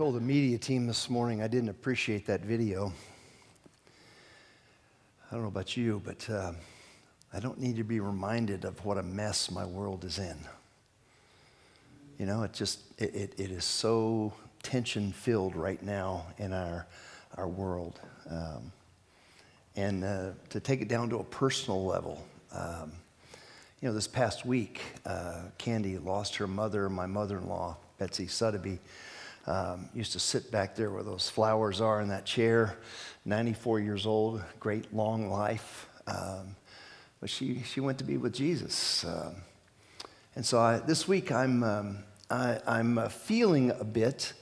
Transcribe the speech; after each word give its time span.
told 0.00 0.14
the 0.14 0.20
media 0.20 0.56
team 0.56 0.86
this 0.86 1.10
morning 1.10 1.42
I 1.42 1.46
didn't 1.46 1.68
appreciate 1.68 2.24
that 2.24 2.40
video. 2.40 2.90
I 5.30 5.34
don't 5.34 5.42
know 5.42 5.48
about 5.48 5.76
you, 5.76 6.00
but 6.02 6.26
uh, 6.30 6.52
I 7.34 7.38
don't 7.38 7.60
need 7.60 7.76
to 7.76 7.84
be 7.84 8.00
reminded 8.00 8.64
of 8.64 8.82
what 8.82 8.96
a 8.96 9.02
mess 9.02 9.50
my 9.50 9.66
world 9.66 10.06
is 10.06 10.18
in. 10.18 10.38
You 12.18 12.24
know, 12.24 12.44
it 12.44 12.54
just, 12.54 12.80
it, 12.96 13.14
it, 13.14 13.34
it 13.36 13.50
is 13.50 13.66
so 13.66 14.32
tension 14.62 15.12
filled 15.12 15.54
right 15.54 15.82
now 15.82 16.24
in 16.38 16.54
our, 16.54 16.86
our 17.36 17.46
world. 17.46 18.00
Um, 18.30 18.72
and 19.76 20.02
uh, 20.02 20.30
to 20.48 20.60
take 20.60 20.80
it 20.80 20.88
down 20.88 21.10
to 21.10 21.18
a 21.18 21.24
personal 21.24 21.84
level, 21.84 22.24
um, 22.54 22.90
you 23.82 23.88
know, 23.88 23.94
this 23.94 24.08
past 24.08 24.46
week, 24.46 24.80
uh, 25.04 25.42
Candy 25.58 25.98
lost 25.98 26.36
her 26.36 26.46
mother, 26.46 26.88
my 26.88 27.04
mother 27.04 27.36
in 27.36 27.46
law, 27.46 27.76
Betsy 27.98 28.28
Suddaby 28.28 28.78
um, 29.46 29.88
used 29.94 30.12
to 30.12 30.20
sit 30.20 30.50
back 30.50 30.76
there 30.76 30.90
where 30.90 31.02
those 31.02 31.28
flowers 31.28 31.80
are 31.80 32.00
in 32.00 32.08
that 32.08 32.26
chair, 32.26 32.76
94 33.24 33.80
years 33.80 34.06
old, 34.06 34.42
great 34.58 34.94
long 34.94 35.30
life. 35.30 35.88
Um, 36.06 36.56
but 37.20 37.30
she, 37.30 37.62
she 37.62 37.80
went 37.80 37.98
to 37.98 38.04
be 38.04 38.16
with 38.16 38.32
Jesus. 38.32 39.04
Um, 39.04 39.36
and 40.36 40.44
so 40.44 40.58
I, 40.58 40.78
this 40.78 41.06
week 41.08 41.32
I'm, 41.32 41.62
um, 41.62 41.98
I, 42.30 42.60
am 42.66 42.98
uh, 42.98 43.08
feeling 43.08 43.70
a 43.72 43.84
bit 43.84 44.32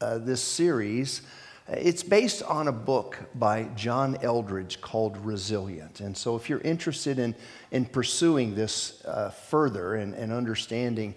uh, 0.00 0.18
this 0.18 0.42
series. 0.42 1.22
It's 1.68 2.02
based 2.02 2.42
on 2.42 2.68
a 2.68 2.72
book 2.72 3.18
by 3.34 3.64
John 3.76 4.16
Eldredge 4.16 4.80
called 4.80 5.16
Resilient. 5.18 6.00
And 6.00 6.16
so, 6.16 6.34
if 6.36 6.50
you're 6.50 6.60
interested 6.60 7.18
in, 7.18 7.34
in 7.70 7.84
pursuing 7.84 8.54
this 8.54 9.04
uh, 9.04 9.30
further 9.30 9.94
and, 9.94 10.12
and 10.14 10.32
understanding 10.32 11.14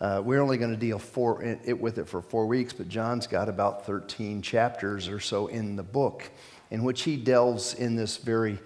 uh, 0.00 0.20
we're 0.24 0.40
only 0.40 0.58
going 0.58 0.72
to 0.72 0.76
deal 0.76 0.98
four, 0.98 1.42
it, 1.42 1.80
with 1.80 1.98
it 1.98 2.06
for 2.06 2.20
four 2.20 2.46
weeks, 2.46 2.72
but 2.72 2.88
John's 2.88 3.26
got 3.26 3.48
about 3.48 3.86
13 3.86 4.42
chapters 4.42 5.08
or 5.08 5.20
so 5.20 5.46
in 5.46 5.76
the 5.76 5.82
book 5.82 6.30
in 6.70 6.82
which 6.82 7.02
he 7.02 7.16
delves 7.16 7.74
in 7.74 7.96
this 7.96 8.16
very, 8.16 8.58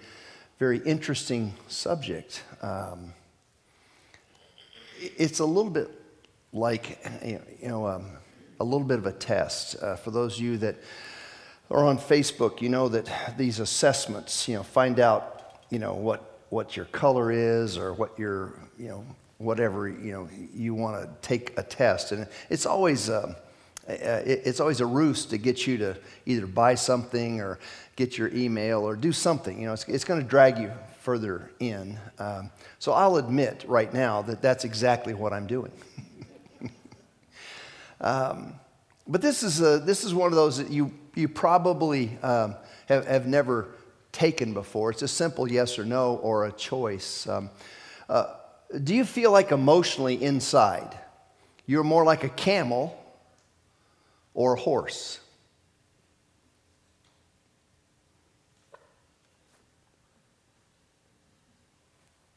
very 0.59 0.79
interesting 0.79 1.53
subject. 1.67 2.43
Um, 2.61 3.13
it's 4.99 5.39
a 5.39 5.45
little 5.45 5.71
bit 5.71 5.89
like, 6.53 6.99
you 7.23 7.39
know, 7.61 7.87
um, 7.87 8.11
a 8.59 8.63
little 8.63 8.85
bit 8.85 8.99
of 8.99 9.05
a 9.05 9.13
test. 9.13 9.81
Uh, 9.81 9.95
for 9.95 10.11
those 10.11 10.35
of 10.35 10.43
you 10.43 10.57
that 10.57 10.75
are 11.69 11.85
on 11.85 11.97
Facebook, 11.97 12.61
you 12.61 12.69
know 12.69 12.89
that 12.89 13.37
these 13.37 13.59
assessments, 13.59 14.47
you 14.47 14.55
know, 14.55 14.63
find 14.63 14.99
out, 14.99 15.59
you 15.69 15.79
know, 15.79 15.93
what, 15.93 16.39
what 16.49 16.75
your 16.75 16.85
color 16.85 17.31
is 17.31 17.77
or 17.77 17.93
what 17.93 18.17
your, 18.19 18.53
you 18.77 18.89
know, 18.89 19.05
whatever 19.41 19.87
you 19.87 20.11
know 20.11 20.29
you 20.53 20.73
want 20.73 21.01
to 21.01 21.27
take 21.27 21.57
a 21.57 21.63
test, 21.63 22.11
and 22.11 22.27
it's 22.49 22.65
always 22.65 23.09
um, 23.09 23.35
it's 23.87 24.59
always 24.59 24.79
a 24.79 24.85
ruse 24.85 25.25
to 25.25 25.37
get 25.37 25.65
you 25.65 25.77
to 25.77 25.97
either 26.25 26.45
buy 26.45 26.75
something 26.75 27.41
or 27.41 27.59
get 27.95 28.17
your 28.17 28.29
email 28.29 28.81
or 28.81 28.95
do 28.95 29.11
something. 29.11 29.59
You 29.59 29.67
know, 29.67 29.73
it's, 29.73 29.87
it's 29.87 30.03
going 30.03 30.21
to 30.21 30.27
drag 30.27 30.59
you 30.59 30.71
further 30.99 31.51
in. 31.59 31.97
Um, 32.19 32.51
so 32.79 32.93
I'll 32.93 33.17
admit 33.17 33.65
right 33.67 33.91
now 33.91 34.21
that 34.23 34.41
that's 34.41 34.65
exactly 34.65 35.13
what 35.13 35.33
I'm 35.33 35.47
doing. 35.47 35.71
um, 38.01 38.53
but 39.07 39.21
this 39.21 39.43
is 39.43 39.61
a, 39.61 39.79
this 39.79 40.03
is 40.03 40.13
one 40.13 40.27
of 40.27 40.35
those 40.35 40.57
that 40.57 40.69
you 40.69 40.91
you 41.15 41.27
probably 41.27 42.17
um, 42.23 42.55
have, 42.87 43.05
have 43.05 43.27
never 43.27 43.67
taken 44.11 44.53
before. 44.53 44.91
It's 44.91 45.01
a 45.01 45.07
simple 45.07 45.51
yes 45.51 45.77
or 45.77 45.85
no 45.85 46.15
or 46.17 46.45
a 46.45 46.51
choice. 46.51 47.27
Um, 47.27 47.49
uh, 48.07 48.35
do 48.83 48.95
you 48.95 49.05
feel 49.05 49.31
like 49.31 49.51
emotionally 49.51 50.21
inside 50.21 50.97
you're 51.65 51.83
more 51.83 52.03
like 52.03 52.23
a 52.23 52.29
camel 52.29 52.97
or 54.33 54.55
a 54.55 54.59
horse? 54.59 55.19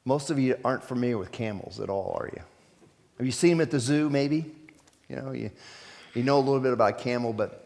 Most 0.05 0.31
of 0.31 0.39
you 0.39 0.57
aren't 0.65 0.85
familiar 0.85 1.17
with 1.17 1.33
camels 1.33 1.81
at 1.81 1.89
all, 1.89 2.17
are 2.21 2.29
you? 2.33 2.43
Have 3.17 3.27
you 3.27 3.33
seen 3.33 3.53
them 3.53 3.61
at 3.63 3.71
the 3.71 3.81
zoo, 3.81 4.11
maybe? 4.11 4.55
You 5.09 5.17
know, 5.17 5.33
you, 5.33 5.51
you 6.15 6.23
know 6.23 6.39
a 6.39 6.41
little 6.41 6.61
bit 6.61 6.73
about 6.73 6.99
camel, 6.99 7.33
but 7.33 7.65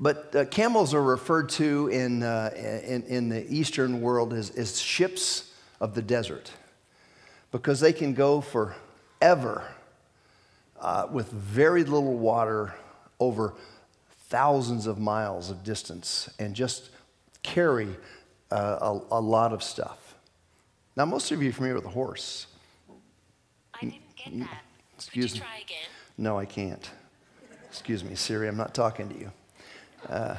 but 0.00 0.34
uh, 0.34 0.44
camels 0.46 0.94
are 0.94 1.02
referred 1.02 1.48
to 1.50 1.86
in, 1.88 2.24
uh, 2.24 2.50
in, 2.56 3.04
in 3.04 3.28
the 3.28 3.46
Eastern 3.54 4.00
world 4.00 4.32
as, 4.32 4.50
as 4.50 4.80
ships 4.80 5.52
of 5.80 5.94
the 5.94 6.02
desert 6.02 6.50
because 7.52 7.78
they 7.80 7.92
can 7.92 8.14
go 8.14 8.40
forever 8.40 9.62
uh, 10.80 11.06
with 11.12 11.30
very 11.30 11.84
little 11.84 12.16
water 12.16 12.74
over 13.20 13.54
thousands 14.28 14.86
of 14.86 14.98
miles 14.98 15.50
of 15.50 15.62
distance 15.62 16.28
and 16.38 16.56
just 16.56 16.90
carry 17.42 17.88
uh, 18.50 18.78
a, 18.80 19.18
a, 19.18 19.20
lot 19.20 19.52
of 19.52 19.62
stuff. 19.62 20.14
Now, 20.96 21.04
most 21.04 21.30
of 21.30 21.42
you 21.42 21.50
are 21.50 21.52
familiar 21.52 21.76
with 21.76 21.84
a 21.84 21.90
horse. 21.90 22.46
I 23.74 23.80
didn't 23.80 24.16
get 24.16 24.38
that. 24.40 24.62
Excuse 24.96 25.32
Could 25.32 25.34
you 25.36 25.40
try 25.40 25.56
again? 25.58 25.76
No, 26.18 26.38
I 26.38 26.46
can't. 26.46 26.90
Excuse 27.68 28.02
me, 28.04 28.14
Siri, 28.14 28.48
I'm 28.48 28.56
not 28.56 28.74
talking 28.74 29.08
to 29.08 29.18
you. 29.18 29.32
Uh, 30.08 30.36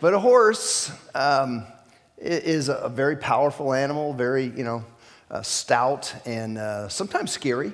but 0.00 0.14
a 0.14 0.18
horse, 0.18 0.90
um, 1.14 1.66
is 2.20 2.68
a 2.68 2.88
very 2.88 3.16
powerful 3.16 3.72
animal, 3.72 4.12
very, 4.12 4.44
you 4.44 4.64
know, 4.64 4.84
uh, 5.30 5.42
stout 5.42 6.14
and 6.26 6.58
uh, 6.58 6.88
sometimes 6.88 7.30
scary. 7.32 7.72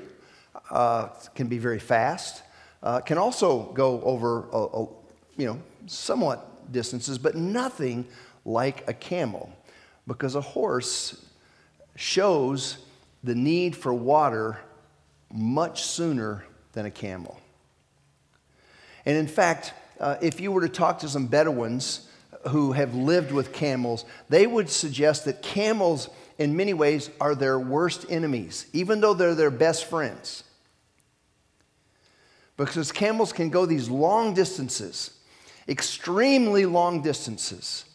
Uh, 0.71 1.09
can 1.35 1.47
be 1.47 1.59
very 1.59 1.79
fast. 1.79 2.43
Uh, 2.83 3.01
can 3.01 3.19
also 3.19 3.73
go 3.73 4.01
over, 4.03 4.49
a, 4.53 4.59
a, 4.59 4.87
you 5.37 5.47
know, 5.47 5.61
somewhat 5.87 6.73
distances, 6.73 7.19
but 7.19 7.37
nothing 7.37 8.05
like 8.45 8.89
a 8.89 8.93
camel, 8.93 9.53
because 10.07 10.35
a 10.35 10.41
horse 10.41 11.25
shows 11.95 12.79
the 13.23 13.35
need 13.35 13.77
for 13.77 13.95
water 13.95 14.59
much 15.33 15.85
sooner 15.85 16.45
than 16.73 16.87
a 16.87 16.91
camel. 16.91 17.41
And 19.05 19.17
in 19.17 19.29
fact, 19.29 19.73
uh, 20.01 20.17
if 20.21 20.41
you 20.41 20.51
were 20.51 20.63
to 20.63 20.69
talk 20.69 20.99
to 21.01 21.09
some 21.09 21.27
Bedouins 21.27 22.09
who 22.49 22.73
have 22.73 22.95
lived 22.95 23.33
with 23.33 23.53
camels, 23.53 24.05
they 24.29 24.47
would 24.47 24.69
suggest 24.69 25.25
that 25.25 25.43
camels, 25.43 26.11
in 26.39 26.57
many 26.57 26.75
ways, 26.75 27.11
are 27.21 27.35
their 27.35 27.59
worst 27.59 28.07
enemies, 28.09 28.67
even 28.73 29.01
though 29.01 29.15
they're 29.15 29.35
their 29.35 29.51
best 29.51 29.87
friends. 29.87 30.45
Because 32.57 32.93
camels 32.93 33.33
can 33.33 33.51
go 33.51 33.67
these 33.67 33.89
long 33.89 34.35
distances, 34.35 35.19
extremely 35.69 36.67
long 36.67 37.03
distances, 37.03 37.86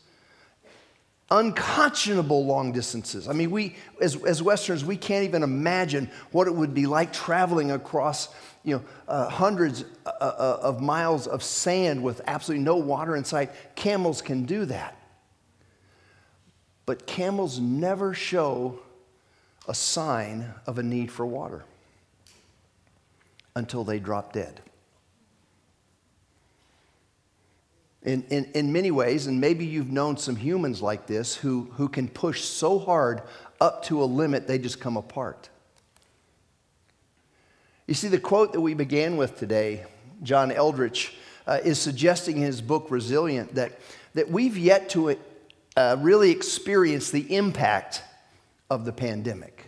unconscionable 1.31 2.45
long 2.45 2.73
distances. 2.73 3.27
I 3.27 3.33
mean, 3.33 3.49
we, 3.49 3.75
as, 4.01 4.21
as 4.23 4.43
Westerners, 4.43 4.83
we 4.83 4.97
can't 4.97 5.23
even 5.23 5.41
imagine 5.41 6.11
what 6.31 6.47
it 6.47 6.53
would 6.53 6.73
be 6.73 6.85
like 6.85 7.13
traveling 7.13 7.71
across 7.71 8.29
you 8.63 8.75
know, 8.75 8.83
uh, 9.07 9.29
hundreds 9.29 9.85
uh, 10.05 10.09
uh, 10.09 10.59
of 10.61 10.81
miles 10.81 11.25
of 11.25 11.41
sand 11.41 12.03
with 12.03 12.21
absolutely 12.27 12.63
no 12.63 12.75
water 12.75 13.15
in 13.15 13.23
sight. 13.23 13.51
Camels 13.75 14.21
can 14.21 14.43
do 14.45 14.65
that. 14.65 14.97
But 16.85 17.07
camels 17.07 17.59
never 17.59 18.13
show 18.13 18.79
a 19.67 19.73
sign 19.73 20.53
of 20.67 20.77
a 20.77 20.83
need 20.83 21.11
for 21.11 21.25
water 21.25 21.63
until 23.55 23.83
they 23.83 23.99
drop 23.99 24.33
dead. 24.33 24.59
In, 28.03 28.23
in, 28.29 28.45
in 28.55 28.73
many 28.73 28.89
ways, 28.89 29.27
and 29.27 29.39
maybe 29.39 29.63
you've 29.63 29.91
known 29.91 30.17
some 30.17 30.35
humans 30.35 30.81
like 30.81 31.05
this 31.05 31.35
who, 31.35 31.69
who 31.73 31.87
can 31.87 32.07
push 32.07 32.41
so 32.41 32.79
hard 32.79 33.21
up 33.59 33.83
to 33.85 34.01
a 34.01 34.05
limit 34.05 34.47
they 34.47 34.57
just 34.57 34.79
come 34.79 34.97
apart. 34.97 35.49
You 37.85 37.93
see, 37.93 38.07
the 38.07 38.19
quote 38.19 38.53
that 38.53 38.61
we 38.61 38.73
began 38.73 39.17
with 39.17 39.37
today, 39.37 39.85
John 40.23 40.51
Eldredge, 40.51 41.13
uh, 41.45 41.59
is 41.63 41.79
suggesting 41.79 42.37
in 42.37 42.43
his 42.43 42.61
book 42.61 42.87
Resilient 42.89 43.53
that, 43.55 43.79
that 44.13 44.29
we've 44.31 44.57
yet 44.57 44.89
to 44.91 45.17
uh, 45.75 45.97
really 45.99 46.31
experience 46.31 47.11
the 47.11 47.35
impact 47.35 48.01
of 48.69 48.85
the 48.85 48.93
pandemic. 48.93 49.60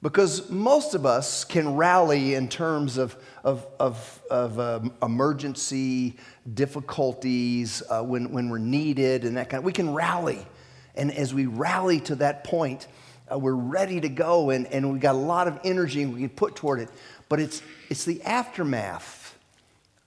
Because 0.00 0.48
most 0.48 0.94
of 0.94 1.04
us 1.04 1.44
can 1.44 1.74
rally 1.74 2.34
in 2.34 2.48
terms 2.48 2.98
of, 2.98 3.16
of, 3.42 3.66
of, 3.80 4.22
of 4.30 4.60
um, 4.60 4.92
emergency 5.02 6.16
difficulties 6.54 7.82
uh, 7.90 8.02
when, 8.02 8.30
when 8.30 8.48
we're 8.48 8.58
needed 8.58 9.24
and 9.24 9.36
that 9.36 9.50
kind 9.50 9.58
of, 9.58 9.64
we 9.64 9.72
can 9.72 9.92
rally. 9.92 10.46
And 10.94 11.10
as 11.10 11.34
we 11.34 11.46
rally 11.46 11.98
to 12.00 12.14
that 12.16 12.44
point, 12.44 12.86
uh, 13.30 13.38
we're 13.38 13.54
ready 13.54 14.00
to 14.00 14.08
go 14.08 14.50
and, 14.50 14.68
and 14.68 14.92
we've 14.92 15.00
got 15.02 15.16
a 15.16 15.18
lot 15.18 15.48
of 15.48 15.58
energy 15.64 16.06
we 16.06 16.20
can 16.20 16.28
put 16.28 16.54
toward 16.54 16.78
it. 16.78 16.90
But 17.28 17.40
it's, 17.40 17.60
it's 17.90 18.04
the 18.04 18.22
aftermath 18.22 19.36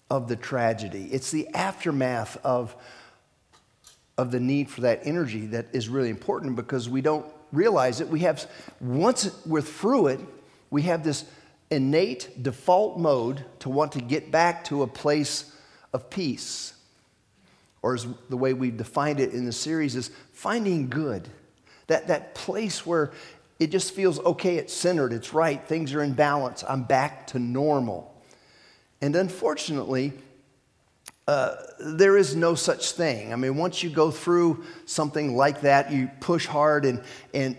of 0.09 0.29
the 0.29 0.37
tragedy, 0.37 1.09
it's 1.11 1.31
the 1.31 1.47
aftermath 1.49 2.37
of, 2.45 2.75
of 4.17 4.31
the 4.31 4.39
need 4.39 4.69
for 4.69 4.81
that 4.81 5.01
energy 5.03 5.47
that 5.47 5.67
is 5.73 5.89
really 5.89 6.09
important 6.09 6.55
because 6.55 6.87
we 6.87 7.01
don't 7.01 7.25
realize 7.51 8.01
it. 8.01 8.07
We 8.07 8.21
have, 8.21 8.49
once 8.79 9.29
we're 9.45 9.61
through 9.61 10.07
it, 10.07 10.19
we 10.69 10.83
have 10.83 11.03
this 11.03 11.25
innate 11.69 12.41
default 12.41 12.99
mode 12.99 13.45
to 13.59 13.69
want 13.69 13.93
to 13.93 14.01
get 14.01 14.31
back 14.31 14.63
to 14.65 14.83
a 14.83 14.87
place 14.87 15.55
of 15.93 16.09
peace. 16.09 16.73
Or 17.81 17.95
as 17.95 18.05
the 18.29 18.37
way 18.37 18.53
we've 18.53 18.77
defined 18.77 19.19
it 19.19 19.33
in 19.33 19.45
the 19.45 19.51
series 19.51 19.95
is 19.95 20.11
finding 20.33 20.89
good. 20.89 21.27
That, 21.87 22.07
that 22.07 22.35
place 22.35 22.85
where 22.85 23.11
it 23.59 23.71
just 23.71 23.93
feels 23.93 24.19
okay, 24.19 24.57
it's 24.57 24.73
centered, 24.73 25.13
it's 25.13 25.33
right, 25.33 25.65
things 25.67 25.93
are 25.93 26.01
in 26.01 26.13
balance, 26.13 26.63
I'm 26.67 26.83
back 26.83 27.27
to 27.27 27.39
normal. 27.39 28.11
And 29.01 29.15
unfortunately, 29.15 30.13
uh, 31.31 31.55
there 31.79 32.17
is 32.17 32.35
no 32.35 32.55
such 32.55 32.91
thing. 32.91 33.31
I 33.31 33.37
mean, 33.37 33.55
once 33.55 33.81
you 33.81 33.89
go 33.89 34.11
through 34.11 34.65
something 34.85 35.33
like 35.33 35.61
that, 35.61 35.89
you 35.89 36.11
push 36.19 36.45
hard 36.45 36.83
and, 36.83 37.01
and, 37.33 37.55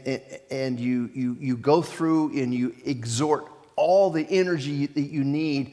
and 0.51 0.79
you, 0.79 1.11
you, 1.15 1.39
you 1.41 1.57
go 1.57 1.81
through 1.81 2.39
and 2.39 2.53
you 2.53 2.75
exhort 2.85 3.51
all 3.75 4.11
the 4.11 4.27
energy 4.29 4.85
that 4.85 5.11
you 5.11 5.25
need 5.25 5.73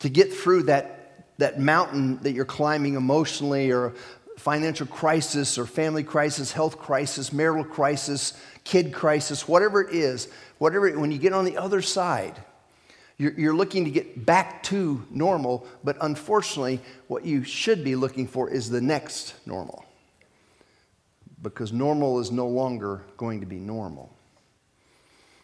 to 0.00 0.10
get 0.10 0.30
through 0.30 0.64
that, 0.64 1.24
that 1.38 1.58
mountain 1.58 2.18
that 2.18 2.32
you're 2.32 2.44
climbing 2.44 2.96
emotionally 2.96 3.72
or 3.72 3.94
financial 4.36 4.86
crisis 4.86 5.56
or 5.56 5.64
family 5.64 6.04
crisis, 6.04 6.52
health 6.52 6.78
crisis, 6.78 7.32
marital 7.32 7.64
crisis, 7.64 8.34
kid 8.64 8.92
crisis, 8.92 9.48
whatever 9.48 9.80
it 9.80 9.94
is, 9.94 10.28
whatever, 10.58 10.90
when 11.00 11.10
you 11.10 11.18
get 11.18 11.32
on 11.32 11.46
the 11.46 11.56
other 11.56 11.80
side, 11.80 12.38
you're, 13.18 13.54
looking 13.54 13.84
to 13.84 13.90
get 13.90 14.24
back 14.24 14.62
to 14.64 15.04
normal, 15.10 15.66
but 15.82 15.96
unfortunately, 16.00 16.80
what 17.08 17.24
you 17.24 17.42
should 17.42 17.82
be 17.82 17.96
looking 17.96 18.28
for 18.28 18.48
is 18.48 18.70
the 18.70 18.80
next 18.80 19.34
normal. 19.44 19.84
Because 21.42 21.72
normal 21.72 22.20
is 22.20 22.30
no 22.30 22.46
longer 22.46 23.02
going 23.16 23.40
to 23.40 23.46
be 23.46 23.58
normal. 23.58 24.14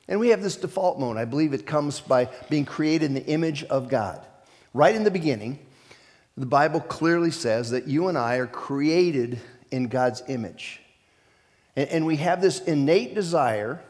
And 0.07 0.21
we 0.21 0.29
have 0.29 0.41
this 0.43 0.55
default 0.55 1.01
mode. 1.01 1.17
I 1.17 1.25
believe 1.25 1.53
it 1.53 1.67
comes 1.67 1.99
by 2.01 2.29
being 2.49 2.65
created 2.65 3.07
in 3.07 3.15
the 3.15 3.27
image 3.27 3.65
of 3.65 3.89
God. 3.89 4.25
Right 4.73 4.95
in 4.95 5.03
the 5.03 5.11
beginning, 5.11 5.59
the 6.37 6.47
Bible 6.47 6.81
clearly 6.81 7.33
says 7.33 7.71
that 7.71 7.89
you 7.89 8.07
and 8.09 8.17
I 8.17 8.37
are 8.37 8.47
created 8.47 9.41
in 9.73 9.89
God's 9.89 10.23
image. 10.29 10.81
And 11.75 12.07
we 12.07 12.17
have 12.17 12.41
this 12.41 12.61
innate 12.61 13.17
desire, 13.17 13.81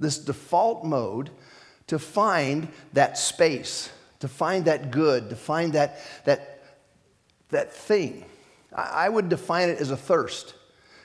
this 0.00 0.18
default 0.18 0.84
mode 0.84 1.30
to 1.94 1.98
find 2.00 2.66
that 2.92 3.16
space, 3.16 3.88
to 4.18 4.26
find 4.26 4.64
that 4.64 4.90
good, 4.90 5.30
to 5.30 5.36
find 5.36 5.74
that, 5.74 6.00
that, 6.24 6.60
that 7.50 7.72
thing. 7.72 8.24
I 8.74 9.08
would 9.08 9.28
define 9.28 9.68
it 9.68 9.78
as 9.78 9.92
a 9.92 9.96
thirst. 9.96 10.54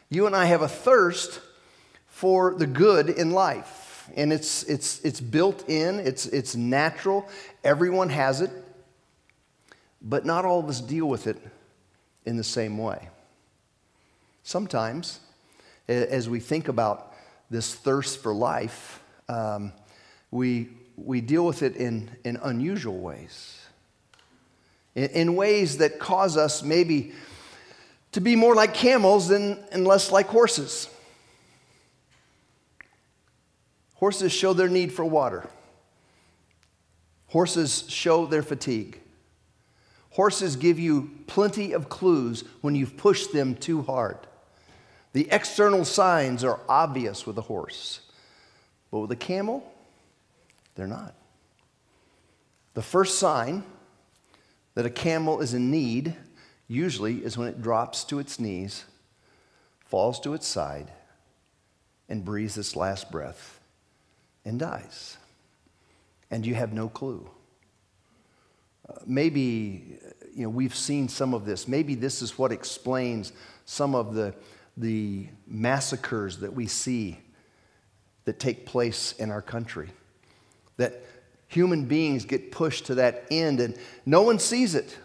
You 0.10 0.26
and 0.26 0.36
I 0.36 0.46
have 0.46 0.64
a 0.64 0.68
thirst 0.68 1.42
for 2.08 2.56
the 2.56 2.66
good 2.66 3.08
in 3.08 3.30
life. 3.30 4.10
And 4.16 4.34
it's, 4.34 4.64
it's, 4.64 5.00
it's 5.02 5.22
built 5.22 5.70
in, 5.70 6.00
it's, 6.00 6.26
it's 6.26 6.56
natural. 6.56 7.30
Everyone 7.64 8.10
has 8.10 8.42
it. 8.42 8.50
But 10.02 10.26
not 10.26 10.44
all 10.44 10.60
of 10.60 10.70
us 10.70 10.82
deal 10.82 11.06
with 11.06 11.28
it 11.28 11.38
in 12.26 12.36
the 12.36 12.44
same 12.44 12.80
way. 12.80 13.10
Sometimes, 14.42 15.20
as 15.88 16.28
we 16.28 16.40
think 16.40 16.68
about 16.68 17.14
this 17.52 17.76
thirst 17.76 18.24
for 18.24 18.34
life, 18.34 19.04
um, 19.28 19.72
we, 20.31 20.70
we 20.96 21.22
deal 21.22 21.46
with 21.46 21.64
it 21.64 21.76
in, 21.76 22.10
in 22.24 22.38
unusual 22.38 23.00
ways, 23.00 23.60
in, 24.96 25.10
in 25.10 25.36
ways 25.36 25.78
that 25.78 26.00
cause 26.00 26.38
us 26.38 26.64
maybe 26.64 27.14
to 28.12 28.22
be 28.22 28.36
more 28.36 28.56
like 28.56 28.74
camels 28.74 29.28
than, 29.28 29.64
and 29.72 29.86
less 29.86 30.12
like 30.12 30.28
horses. 30.28 30.90
Horses 33.96 34.31
show 34.31 34.54
their 34.54 34.70
need 34.70 34.94
for 34.94 35.06
water. 35.06 35.48
Horses 37.28 37.86
show 37.88 38.26
their 38.26 38.42
fatigue. 38.42 39.00
Horses 40.12 40.56
give 40.56 40.80
you 40.80 41.12
plenty 41.28 41.74
of 41.74 41.90
clues 41.90 42.44
when 42.62 42.76
you've 42.76 42.98
pushed 42.98 43.34
them 43.34 43.56
too 43.56 43.84
hard. 43.84 44.18
The 45.14 45.28
external 45.31 45.86
signs 45.86 46.44
are 46.44 46.60
obvious 46.68 47.28
with 47.28 47.38
a 47.38 47.42
horse, 47.42 48.02
but 48.92 49.00
with 49.00 49.12
a 49.12 49.16
camel, 49.16 49.72
they're 50.80 50.88
not. 50.88 51.14
The 52.74 52.81
first 52.81 53.20
sign 53.20 53.66
that 54.76 54.86
a 54.86 54.90
camel 54.90 55.42
is 55.42 55.54
in 55.54 55.70
need 55.70 56.16
usually 56.70 57.18
is 57.18 57.38
when 57.38 57.50
it 57.50 57.62
drops 57.62 58.06
to 58.06 58.20
its 58.20 58.40
knees, 58.40 58.86
falls 59.84 60.22
to 60.22 60.34
its 60.34 60.48
side, 60.48 60.90
and 62.08 62.24
breathes 62.24 62.58
its 62.58 62.78
last 62.78 63.12
breath 63.12 63.60
and 64.46 64.58
dies. 64.58 65.18
And 66.31 66.46
you 66.46 66.56
have 66.56 66.72
no 66.72 66.88
clue. 66.88 67.30
Uh, 68.88 69.00
maybe 69.06 70.00
you 70.34 70.44
know, 70.44 70.50
we've 70.50 70.76
seen 70.76 71.10
some 71.10 71.34
of 71.34 71.44
this. 71.44 71.68
Maybe 71.68 71.94
this 71.94 72.22
is 72.22 72.38
what 72.38 72.54
explains 72.54 73.34
some 73.66 73.96
of 73.96 74.14
the, 74.14 74.34
the 74.78 75.28
massacres 75.46 76.38
that 76.38 76.54
we 76.54 76.68
see 76.68 77.20
that 78.24 78.40
take 78.40 78.66
place 78.66 79.12
in 79.20 79.30
our 79.30 79.42
country 79.42 79.90
that 80.80 81.04
human 81.48 81.86
beings 81.86 82.26
get 82.26 82.52
pushed 82.52 82.88
to 82.88 82.96
that 82.96 83.26
end 83.30 83.60
and 83.60 83.78
no 84.06 84.24
one 84.24 84.40
sees 84.40 84.76
it. 84.76 84.98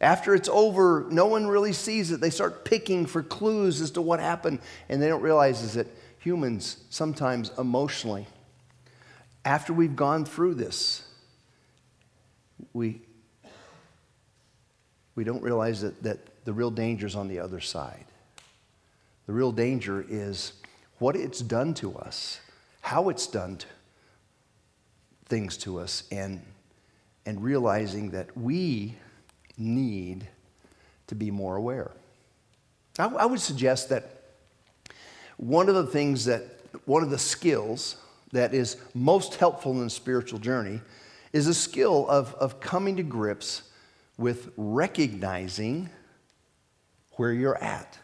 After 0.00 0.34
it's 0.34 0.48
over, 0.48 1.06
no 1.10 1.26
one 1.26 1.46
really 1.46 1.72
sees 1.72 2.10
it. 2.10 2.20
They 2.20 2.30
start 2.30 2.64
picking 2.64 3.06
for 3.06 3.22
clues 3.22 3.80
as 3.80 3.90
to 3.92 4.02
what 4.02 4.20
happened, 4.20 4.58
and 4.90 5.00
they 5.00 5.08
don't 5.08 5.22
realize 5.22 5.62
is 5.62 5.74
that 5.74 5.86
humans 6.18 6.84
sometimes 6.90 7.50
emotionally, 7.58 8.26
after 9.44 9.72
we've 9.72 9.96
gone 9.96 10.26
through 10.26 10.54
this, 10.54 11.02
we, 12.74 13.00
we 15.14 15.24
don't 15.24 15.42
realize 15.42 15.80
that, 15.80 16.02
that 16.02 16.44
the 16.44 16.52
real 16.52 16.70
danger 16.70 17.06
is 17.06 17.16
on 17.16 17.28
the 17.28 17.38
other 17.38 17.60
side. 17.60 18.04
The 19.26 19.32
real 19.32 19.52
danger 19.52 20.04
is 20.06 20.52
what 20.98 21.16
it's 21.16 21.40
done 21.40 21.72
to 21.74 21.96
us, 21.96 22.38
how 22.82 23.08
it's 23.08 23.26
done 23.26 23.56
to, 23.56 23.66
things 25.26 25.56
to 25.58 25.78
us 25.78 26.04
and, 26.10 26.40
and 27.24 27.42
realizing 27.42 28.10
that 28.10 28.36
we 28.36 28.96
need 29.58 30.28
to 31.08 31.14
be 31.14 31.30
more 31.30 31.56
aware. 31.56 31.90
I, 32.98 33.06
I 33.06 33.26
would 33.26 33.40
suggest 33.40 33.88
that 33.90 34.22
one 35.36 35.68
of 35.68 35.74
the 35.74 35.86
things 35.86 36.24
that, 36.24 36.44
one 36.84 37.02
of 37.02 37.10
the 37.10 37.18
skills 37.18 37.96
that 38.32 38.54
is 38.54 38.76
most 38.94 39.36
helpful 39.36 39.72
in 39.72 39.84
the 39.84 39.90
spiritual 39.90 40.38
journey 40.38 40.80
is 41.32 41.46
a 41.46 41.54
skill 41.54 42.08
of, 42.08 42.34
of 42.34 42.60
coming 42.60 42.96
to 42.96 43.02
grips 43.02 43.62
with 44.18 44.50
recognizing 44.56 45.90
where 47.12 47.32
you're 47.32 47.62
at 47.62 47.98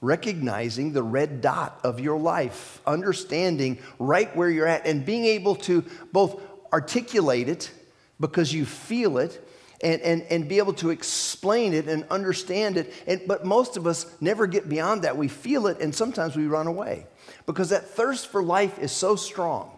recognizing 0.00 0.92
the 0.92 1.02
red 1.02 1.40
dot 1.40 1.80
of 1.84 2.00
your 2.00 2.18
life, 2.18 2.80
understanding 2.86 3.78
right 3.98 4.34
where 4.34 4.48
you're 4.48 4.66
at, 4.66 4.86
and 4.86 5.04
being 5.04 5.26
able 5.26 5.54
to 5.54 5.84
both 6.12 6.40
articulate 6.72 7.48
it 7.48 7.70
because 8.18 8.52
you 8.52 8.64
feel 8.64 9.18
it 9.18 9.46
and, 9.82 10.00
and, 10.02 10.22
and 10.24 10.48
be 10.48 10.58
able 10.58 10.74
to 10.74 10.90
explain 10.90 11.72
it 11.72 11.88
and 11.88 12.04
understand 12.10 12.76
it. 12.76 12.92
And, 13.06 13.22
but 13.26 13.44
most 13.44 13.76
of 13.76 13.86
us 13.86 14.06
never 14.20 14.46
get 14.46 14.68
beyond 14.68 15.02
that. 15.02 15.16
We 15.16 15.28
feel 15.28 15.66
it 15.66 15.80
and 15.80 15.94
sometimes 15.94 16.36
we 16.36 16.46
run 16.46 16.66
away 16.66 17.06
because 17.46 17.70
that 17.70 17.88
thirst 17.88 18.28
for 18.28 18.42
life 18.42 18.78
is 18.78 18.92
so 18.92 19.16
strong. 19.16 19.70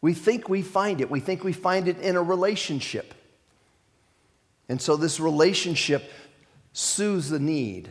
We 0.00 0.14
think 0.14 0.48
we 0.48 0.62
find 0.62 1.00
it, 1.00 1.10
we 1.10 1.20
think 1.20 1.44
we 1.44 1.52
find 1.52 1.86
it 1.86 1.98
in 1.98 2.16
a 2.16 2.22
relationship. 2.22 3.14
And 4.68 4.80
so 4.80 4.96
this 4.96 5.20
relationship 5.20 6.10
soothes 6.72 7.28
the 7.28 7.40
need. 7.40 7.90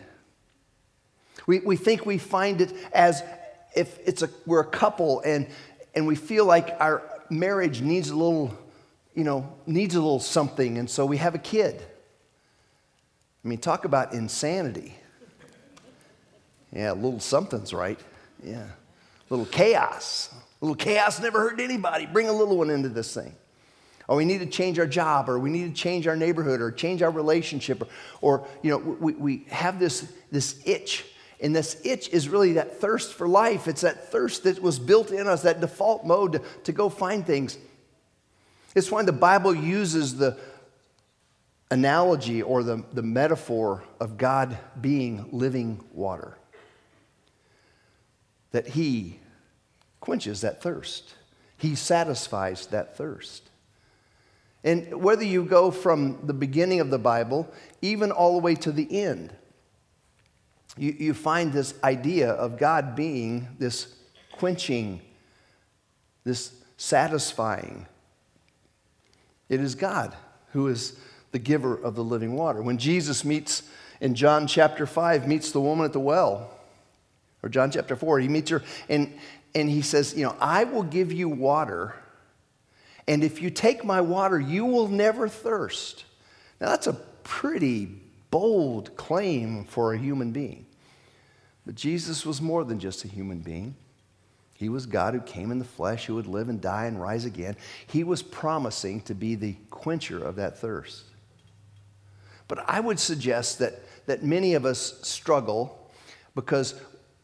We, 1.50 1.58
we 1.62 1.78
think 1.78 2.06
we 2.06 2.20
find 2.20 2.62
it 2.62 2.72
as 2.94 3.24
if 3.76 3.98
it's 4.08 4.22
a, 4.22 4.30
we're 4.46 4.60
a 4.60 4.68
couple 4.68 5.22
and, 5.22 5.48
and 5.96 6.06
we 6.06 6.14
feel 6.14 6.46
like 6.46 6.76
our 6.80 7.02
marriage 7.32 7.82
needs 7.82 8.12
a 8.12 8.16
little, 8.16 8.56
you 9.16 9.24
know, 9.24 9.52
needs 9.66 9.96
a 9.96 10.00
little 10.00 10.20
something, 10.20 10.78
and 10.78 10.88
so 10.88 11.08
we 11.08 11.18
have 11.18 11.34
a 11.34 11.40
kid. 11.40 11.82
I 13.44 13.48
mean, 13.48 13.58
talk 13.58 13.86
about 13.86 14.14
insanity. 14.14 14.94
Yeah, 16.72 16.92
a 16.92 16.94
little 16.94 17.20
something's 17.20 17.74
right. 17.74 18.00
Yeah. 18.44 18.68
A 18.68 19.32
little 19.32 19.48
chaos. 19.48 20.30
A 20.62 20.66
little 20.66 20.76
chaos 20.76 21.20
never 21.20 21.40
hurt 21.40 21.60
anybody. 21.60 22.06
Bring 22.06 22.30
a 22.30 22.32
little 22.32 22.60
one 22.60 22.70
into 22.70 22.90
this 22.90 23.12
thing. 23.12 23.34
Or 24.08 24.18
we 24.18 24.26
need 24.26 24.42
to 24.42 24.46
change 24.46 24.78
our 24.78 24.86
job, 24.86 25.28
or 25.28 25.40
we 25.40 25.50
need 25.50 25.76
to 25.76 25.82
change 25.82 26.06
our 26.06 26.16
neighborhood, 26.16 26.62
or 26.62 26.72
change 26.72 27.02
our 27.02 27.10
relationship, 27.10 27.82
or, 27.82 27.88
or 28.22 28.48
you 28.62 28.70
know, 28.70 28.78
we, 28.78 29.14
we 29.14 29.46
have 29.50 29.80
this, 29.80 30.14
this 30.32 30.62
itch 30.64 31.06
and 31.42 31.56
this 31.56 31.80
itch 31.86 32.10
is 32.10 32.28
really 32.28 32.54
that 32.54 32.80
thirst 32.82 33.14
for 33.14 33.28
life. 33.28 33.68
It's 33.68 33.82
that 33.82 34.12
thirst 34.12 34.44
that 34.44 34.62
was 34.62 34.78
built 34.78 35.12
in 35.12 35.28
us, 35.28 35.44
that 35.44 35.62
default 35.62 36.06
mode 36.06 36.34
to, 36.34 36.42
to 36.66 36.72
go 36.72 36.90
find 36.90 37.26
things. 37.26 37.58
It's 38.76 38.92
why 38.92 39.04
the 39.04 39.14
Bible 39.14 39.56
uses 39.56 40.18
the 40.18 40.38
analogy 41.72 42.42
or 42.42 42.64
the, 42.64 42.84
the 42.94 43.02
metaphor 43.02 43.84
of 44.00 44.18
God 44.18 44.58
being 44.80 45.30
living 45.32 45.84
water. 45.94 46.38
That 48.52 48.68
He 48.68 49.20
quenches 50.02 50.42
that 50.42 50.62
thirst. 50.62 51.16
He 51.58 51.76
satisfies 51.76 52.68
that 52.68 52.98
thirst. 52.98 53.50
And 54.64 55.02
whether 55.02 55.24
you 55.24 55.46
go 55.46 55.72
from 55.72 56.20
the 56.26 56.34
beginning 56.34 56.82
of 56.82 56.90
the 56.90 57.00
Bible, 57.00 57.50
even 57.82 58.12
all 58.12 58.34
the 58.34 58.44
way 58.44 58.56
to 58.56 58.74
the 58.74 59.02
end, 59.02 59.34
you, 60.80 60.96
you 60.98 61.14
find 61.14 61.52
this 61.52 61.74
idea 61.84 62.32
of 62.32 62.58
God 62.58 62.96
being 62.96 63.50
this 63.60 63.94
quenching, 64.32 65.02
this 66.24 66.54
satisfying. 66.78 67.86
It 69.50 69.60
is 69.60 69.76
God 69.76 70.16
who 70.54 70.70
is 70.70 70.98
the 71.34 71.40
giver 71.40 71.76
of 71.76 71.96
the 71.96 72.04
living 72.04 72.34
water. 72.34 72.62
When 72.62 72.78
Jesus 72.78 73.26
meets 73.26 73.64
in 74.00 74.16
John 74.16 74.48
chapter 74.48 74.88
5, 74.88 75.28
meets 75.28 75.52
the 75.52 75.60
woman 75.60 75.84
at 75.84 75.92
the 75.92 76.00
well, 76.00 76.50
or 77.44 77.50
John 77.50 77.72
chapter 77.72 77.98
4, 77.98 78.22
he 78.22 78.30
meets 78.30 78.50
her 78.50 78.64
and, 78.88 79.14
and 79.54 79.70
he 79.70 79.82
says, 79.82 80.16
You 80.16 80.28
know, 80.28 80.36
I 80.40 80.64
will 80.64 80.84
give 80.84 81.12
you 81.12 81.28
water, 81.28 81.94
and 83.06 83.22
if 83.22 83.42
you 83.42 83.50
take 83.50 83.84
my 83.84 84.00
water, 84.00 84.40
you 84.40 84.66
will 84.66 84.88
never 84.88 85.28
thirst. 85.28 86.06
Now, 86.62 86.70
that's 86.70 86.88
a 86.88 86.94
pretty 86.94 87.90
bold 88.32 88.96
claim 88.96 89.66
for 89.66 89.94
a 89.94 89.98
human 89.98 90.32
being. 90.32 90.68
But 91.70 91.76
Jesus 91.76 92.26
was 92.26 92.42
more 92.42 92.64
than 92.64 92.80
just 92.80 93.06
a 93.06 93.08
human 93.08 93.42
being. 93.42 93.76
He 94.56 94.70
was 94.70 94.88
God 94.88 95.14
who 95.14 95.20
came 95.20 95.52
in 95.52 95.60
the 95.60 95.66
flesh, 95.66 96.08
who 96.08 96.16
would 96.16 96.26
live 96.26 96.50
and 96.50 96.60
die 96.60 96.88
and 96.88 97.00
rise 97.00 97.26
again. 97.26 97.56
He 97.86 98.04
was 98.04 98.24
promising 98.24 99.02
to 99.02 99.14
be 99.14 99.36
the 99.36 99.56
quencher 99.70 100.18
of 100.18 100.38
that 100.38 100.58
thirst. 100.58 101.04
But 102.48 102.68
I 102.68 102.80
would 102.80 103.00
suggest 103.00 103.60
that, 103.60 103.84
that 104.08 104.24
many 104.24 104.56
of 104.56 104.66
us 104.66 105.00
struggle 105.08 105.92
because 106.34 106.74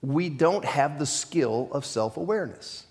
we 0.04 0.30
don't 0.30 0.64
have 0.64 1.00
the 1.00 1.08
skill 1.08 1.68
of 1.72 1.84
self 1.84 2.16
awareness. 2.16 2.86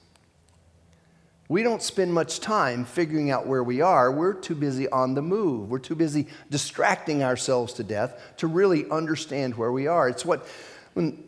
We 1.48 1.62
don't 1.62 1.82
spend 1.82 2.12
much 2.12 2.40
time 2.40 2.84
figuring 2.84 3.30
out 3.30 3.46
where 3.46 3.62
we 3.62 3.80
are. 3.80 4.10
We're 4.10 4.34
too 4.34 4.56
busy 4.56 4.88
on 4.88 5.14
the 5.14 5.22
move. 5.22 5.70
We're 5.70 5.78
too 5.78 5.94
busy 5.94 6.26
distracting 6.50 7.22
ourselves 7.22 7.74
to 7.74 7.84
death 7.84 8.20
to 8.38 8.48
really 8.48 8.90
understand 8.90 9.54
where 9.54 9.70
we 9.70 9.86
are. 9.86 10.08
It's 10.08 10.24
what, 10.24 10.48
when 10.94 11.22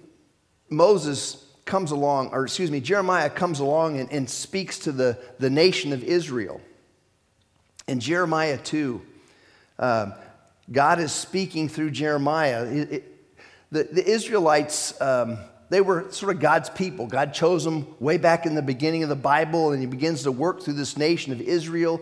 Moses 0.69 1.45
comes 1.65 1.91
along, 1.91 2.29
or 2.29 2.45
excuse 2.45 2.71
me, 2.71 2.81
Jeremiah 2.81 3.29
comes 3.29 3.61
along 3.61 3.99
and, 3.99 4.11
and 4.13 4.31
speaks 4.31 4.79
to 4.81 4.93
the, 4.93 5.19
the 5.39 5.51
nation 5.51 5.93
of 5.93 6.03
Israel. 6.03 6.61
In 7.89 8.01
Jeremiah 8.01 8.57
2, 8.57 9.03
um, 9.79 10.15
God 10.71 11.01
is 11.01 11.13
speaking 11.13 11.69
through 11.69 11.91
Jeremiah. 11.91 12.65
It, 12.65 12.93
it, 12.93 13.13
the, 13.71 13.85
the 13.85 14.09
Israelites, 14.09 14.99
um, 15.01 15.39
they 15.69 15.81
were 15.81 16.11
sort 16.11 16.35
of 16.35 16.41
God's 16.41 16.71
people. 16.71 17.07
God 17.07 17.35
chose 17.35 17.65
them 17.65 17.95
way 18.01 18.17
back 18.17 18.47
in 18.47 18.55
the 18.55 18.63
beginning 18.63 19.03
of 19.03 19.09
the 19.09 19.17
Bible, 19.17 19.73
and 19.73 19.81
He 19.81 19.87
begins 19.87 20.23
to 20.23 20.33
work 20.33 20.63
through 20.63 20.75
this 20.75 20.97
nation 20.97 21.33
of 21.33 21.41
Israel. 21.41 22.01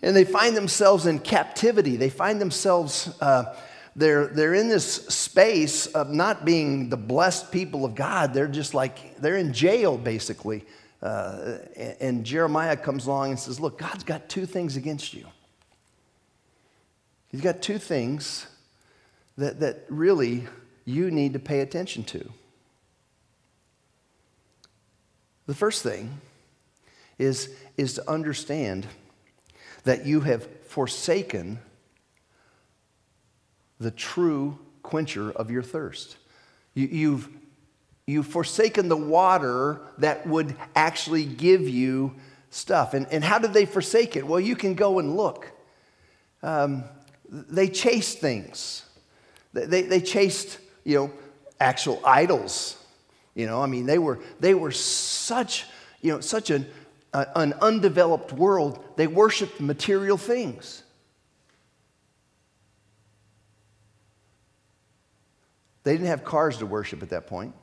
And 0.00 0.16
they 0.16 0.24
find 0.24 0.56
themselves 0.56 1.06
in 1.06 1.18
captivity. 1.18 1.96
They 1.96 2.10
find 2.10 2.40
themselves 2.40 3.14
uh, 3.20 3.54
they're, 3.94 4.26
they're 4.28 4.54
in 4.54 4.68
this 4.68 5.06
space 5.08 5.86
of 5.86 6.10
not 6.10 6.44
being 6.44 6.88
the 6.88 6.96
blessed 6.96 7.52
people 7.52 7.84
of 7.84 7.94
God. 7.94 8.32
They're 8.32 8.48
just 8.48 8.72
like, 8.72 9.18
they're 9.20 9.36
in 9.36 9.52
jail, 9.52 9.98
basically. 9.98 10.64
Uh, 11.02 11.58
and, 11.76 11.96
and 12.00 12.24
Jeremiah 12.24 12.76
comes 12.76 13.06
along 13.06 13.30
and 13.30 13.38
says, 13.38 13.60
Look, 13.60 13.78
God's 13.78 14.04
got 14.04 14.28
two 14.28 14.46
things 14.46 14.76
against 14.76 15.12
you. 15.12 15.26
He's 17.28 17.40
got 17.40 17.60
two 17.60 17.78
things 17.78 18.46
that, 19.36 19.60
that 19.60 19.84
really 19.88 20.46
you 20.84 21.10
need 21.10 21.32
to 21.34 21.38
pay 21.38 21.60
attention 21.60 22.04
to. 22.04 22.30
The 25.46 25.54
first 25.54 25.82
thing 25.82 26.20
is, 27.18 27.54
is 27.76 27.94
to 27.94 28.10
understand 28.10 28.86
that 29.84 30.06
you 30.06 30.20
have 30.20 30.46
forsaken 30.66 31.58
the 33.82 33.90
true 33.90 34.58
quencher 34.82 35.30
of 35.30 35.50
your 35.50 35.62
thirst. 35.62 36.16
You, 36.74 36.86
you've, 36.86 37.28
you've 38.06 38.26
forsaken 38.26 38.88
the 38.88 38.96
water 38.96 39.80
that 39.98 40.26
would 40.26 40.56
actually 40.74 41.24
give 41.24 41.68
you 41.68 42.14
stuff. 42.50 42.94
And, 42.94 43.06
and 43.10 43.22
how 43.24 43.38
did 43.38 43.52
they 43.52 43.66
forsake 43.66 44.16
it? 44.16 44.26
Well, 44.26 44.40
you 44.40 44.56
can 44.56 44.74
go 44.74 44.98
and 44.98 45.16
look. 45.16 45.50
Um, 46.42 46.84
they 47.28 47.68
chased 47.68 48.18
things. 48.18 48.84
They, 49.52 49.66
they, 49.66 49.82
they 49.82 50.00
chased, 50.00 50.58
you 50.84 50.96
know, 50.96 51.12
actual 51.60 52.00
idols. 52.04 52.76
You 53.34 53.46
know, 53.46 53.62
I 53.62 53.66
mean, 53.66 53.86
they 53.86 53.98
were, 53.98 54.18
they 54.40 54.54
were 54.54 54.72
such, 54.72 55.66
you 56.02 56.12
know, 56.12 56.20
such 56.20 56.50
an, 56.50 56.66
uh, 57.12 57.24
an 57.34 57.54
undeveloped 57.54 58.32
world. 58.32 58.84
They 58.96 59.06
worshiped 59.06 59.60
material 59.60 60.18
things. 60.18 60.82
They 65.84 65.92
didn't 65.92 66.08
have 66.08 66.24
cars 66.24 66.58
to 66.58 66.66
worship 66.66 67.02
at 67.02 67.10
that 67.10 67.26
point. 67.26 67.54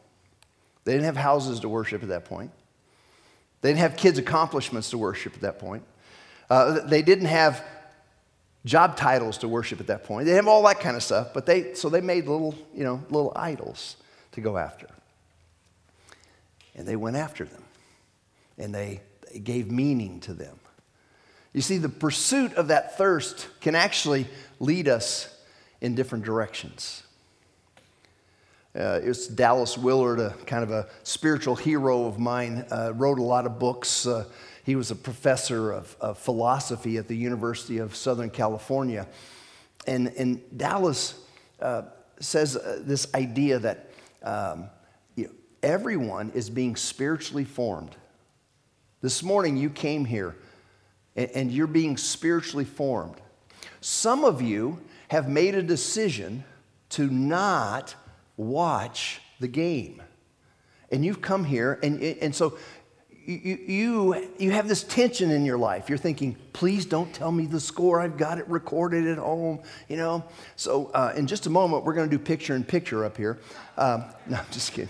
They 0.83 0.93
didn't 0.93 1.05
have 1.05 1.17
houses 1.17 1.59
to 1.61 1.69
worship 1.69 2.03
at 2.03 2.09
that 2.09 2.25
point. 2.25 2.51
They 3.61 3.69
didn't 3.69 3.79
have 3.79 3.97
kids' 3.97 4.17
accomplishments 4.17 4.89
to 4.91 4.97
worship 4.97 5.35
at 5.35 5.41
that 5.41 5.59
point. 5.59 5.83
Uh, 6.49 6.79
they 6.87 7.01
didn't 7.01 7.25
have 7.25 7.63
job 8.65 8.97
titles 8.97 9.37
to 9.39 9.47
worship 9.47 9.79
at 9.79 9.87
that 9.87 10.03
point. 10.03 10.25
They 10.25 10.31
didn't 10.31 10.45
have 10.45 10.53
all 10.53 10.63
that 10.63 10.79
kind 10.79 10.95
of 10.95 11.03
stuff, 11.03 11.33
but 11.33 11.45
they, 11.45 11.73
so 11.73 11.89
they 11.89 12.01
made 12.01 12.27
little, 12.27 12.55
you 12.73 12.83
know, 12.83 13.03
little 13.09 13.31
idols 13.35 13.97
to 14.33 14.41
go 14.41 14.57
after. 14.57 14.87
And 16.75 16.87
they 16.87 16.95
went 16.95 17.17
after 17.17 17.45
them. 17.45 17.63
And 18.57 18.73
they, 18.73 19.01
they 19.31 19.39
gave 19.39 19.71
meaning 19.71 20.19
to 20.21 20.33
them. 20.33 20.59
You 21.53 21.61
see, 21.61 21.77
the 21.77 21.89
pursuit 21.89 22.53
of 22.53 22.67
that 22.67 22.97
thirst 22.97 23.47
can 23.59 23.75
actually 23.75 24.27
lead 24.59 24.87
us 24.87 25.33
in 25.81 25.95
different 25.95 26.25
directions. 26.25 27.03
Uh, 28.79 28.97
it's 29.03 29.27
Dallas 29.27 29.77
Willard, 29.77 30.21
a 30.21 30.29
kind 30.45 30.63
of 30.63 30.71
a 30.71 30.87
spiritual 31.03 31.53
hero 31.53 32.05
of 32.05 32.17
mine, 32.17 32.65
uh, 32.71 32.93
wrote 32.95 33.19
a 33.19 33.23
lot 33.23 33.45
of 33.45 33.59
books. 33.59 34.07
Uh, 34.07 34.23
he 34.63 34.77
was 34.77 34.89
a 34.89 34.95
professor 34.95 35.73
of, 35.73 35.97
of, 35.99 36.17
philosophy 36.17 36.95
at 36.95 37.09
the 37.09 37.15
University 37.15 37.79
of 37.79 37.93
Southern 37.93 38.29
California. 38.29 39.05
And, 39.85 40.07
and 40.17 40.41
Dallas 40.57 41.19
uh, 41.61 41.83
says 42.21 42.55
uh, 42.55 42.79
this 42.81 43.13
idea 43.13 43.59
that 43.59 43.89
um, 44.23 44.69
you 45.17 45.25
know, 45.25 45.31
everyone 45.61 46.31
is 46.33 46.49
being 46.49 46.77
spiritually 46.77 47.43
formed. 47.43 47.97
This 49.01 49.21
morning 49.21 49.57
you 49.57 49.71
came 49.71 50.05
here 50.05 50.37
and, 51.17 51.29
and 51.31 51.51
you're 51.51 51.67
being 51.67 51.97
spiritually 51.97 52.63
formed. 52.65 53.19
Some 53.81 54.23
of 54.23 54.41
you 54.41 54.79
have 55.09 55.27
made 55.27 55.55
a 55.55 55.63
decision 55.63 56.45
to 56.91 57.09
not 57.09 57.93
watch 58.39 59.21
the 59.39 59.47
game. 59.47 60.01
And 60.91 61.05
you've 61.05 61.21
come 61.21 61.43
here, 61.43 61.77
and, 61.83 62.01
and 62.01 62.33
so 62.33 62.57
you, 63.25 63.59
you, 63.67 64.29
you 64.39 64.51
have 64.51 64.67
this 64.67 64.81
tension 64.81 65.29
in 65.29 65.45
your 65.45 65.59
life. 65.59 65.87
You're 65.87 65.99
thinking, 65.99 66.35
please 66.51 66.85
don't 66.85 67.13
tell 67.13 67.31
me 67.31 67.45
the 67.45 67.59
score. 67.59 68.01
I've 68.01 68.17
got 68.17 68.39
it 68.39 68.47
recorded 68.47 69.05
at 69.05 69.19
home, 69.19 69.59
you 69.87 69.97
know? 69.97 70.23
So 70.55 70.87
uh, 70.95 71.13
in 71.15 71.27
just 71.27 71.45
a 71.45 71.49
moment, 71.51 71.83
we're 71.83 71.93
going 71.93 72.09
to 72.09 72.17
do 72.17 72.23
picture 72.23 72.55
in 72.55 72.63
picture 72.63 73.05
up 73.05 73.17
here. 73.17 73.37
Um, 73.77 74.05
no, 74.25 74.37
I'm 74.37 74.45
just 74.49 74.71
kidding. 74.73 74.89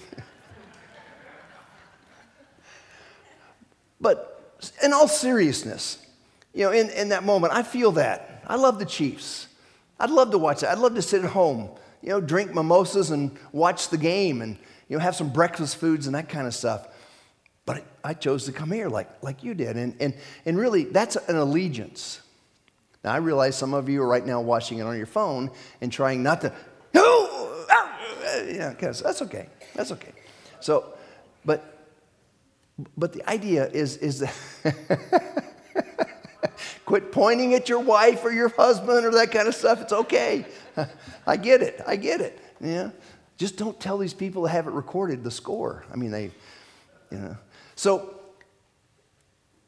but 4.00 4.62
in 4.82 4.94
all 4.94 5.10
seriousness, 5.10 6.06
you 6.54 6.64
know, 6.64 6.72
in, 6.72 6.90
in 6.92 7.10
that 7.10 7.26
moment, 7.26 7.52
I 7.52 7.64
feel 7.64 7.92
that. 7.94 8.44
I 8.48 8.56
love 8.56 8.80
the 8.80 8.86
Chiefs. 8.86 9.48
I'd 10.00 10.12
love 10.12 10.32
to 10.32 10.38
watch 10.38 10.62
that. 10.62 10.72
I'd 10.72 10.78
love 10.78 10.96
to 10.96 11.02
sit 11.02 11.26
at 11.26 11.32
home 11.32 11.72
you 12.02 12.10
know, 12.10 12.22
drink 12.22 12.54
mimosas 12.54 13.12
and 13.12 13.38
watch 13.52 13.90
the 13.90 13.98
game 13.98 14.42
and, 14.42 14.58
you 14.88 14.98
know, 14.98 15.04
have 15.04 15.16
some 15.16 15.30
breakfast 15.30 15.78
foods 15.78 16.06
and 16.06 16.16
that 16.16 16.30
kind 16.30 16.48
of 16.48 16.54
stuff. 16.54 16.88
But 17.66 17.84
I 18.04 18.14
chose 18.14 18.46
to 18.46 18.52
come 18.52 18.72
here 18.72 18.90
like, 18.90 19.10
like 19.22 19.44
you 19.44 19.54
did. 19.54 19.78
And, 19.78 19.96
and, 20.00 20.14
and 20.46 20.58
really, 20.58 20.86
that's 20.86 21.16
an 21.16 21.36
allegiance. 21.36 22.22
Now, 23.04 23.14
I 23.14 23.18
realize 23.18 23.56
some 23.56 23.74
of 23.74 23.90
you 23.90 24.02
are 24.02 24.08
right 24.08 24.26
now 24.26 24.42
watching 24.42 24.80
it 24.80 24.84
on 24.84 24.98
your 24.98 25.06
phone 25.06 25.52
and 25.82 25.92
trying 25.92 26.24
not 26.24 26.42
to, 26.42 26.54
no, 26.94 27.66
yeah, 28.48 28.74
that's 28.80 29.22
okay. 29.22 29.48
That's 29.76 29.92
okay. 29.92 30.14
So, 30.60 30.94
but, 31.46 31.88
but 32.98 33.14
the 33.14 33.28
idea 33.30 33.68
is, 33.68 33.98
is 33.98 34.20
that 34.20 34.34
quit 36.86 37.12
pointing 37.12 37.54
at 37.54 37.70
your 37.70 37.80
wife 37.80 38.26
or 38.26 38.32
your 38.32 38.50
husband 38.50 39.06
or 39.06 39.12
that 39.12 39.32
kind 39.32 39.48
of 39.48 39.54
stuff. 39.54 39.82
It's 39.82 39.94
okay. 39.94 40.46
I 41.28 41.38
get 41.38 41.62
it. 41.62 41.82
I 41.88 41.96
get 41.96 42.22
it. 42.22 42.40
Yeah. 42.62 42.92
Just 43.38 43.58
don't 43.58 43.80
tell 43.80 43.98
these 43.98 44.14
people 44.14 44.44
to 44.44 44.50
have 44.50 44.68
it 44.68 44.72
recorded, 44.72 45.24
the 45.24 45.32
score. 45.32 45.86
I 45.92 45.96
mean, 45.96 46.12
they, 46.12 46.32
you 47.12 47.18
know. 47.18 47.38
So, 47.76 48.16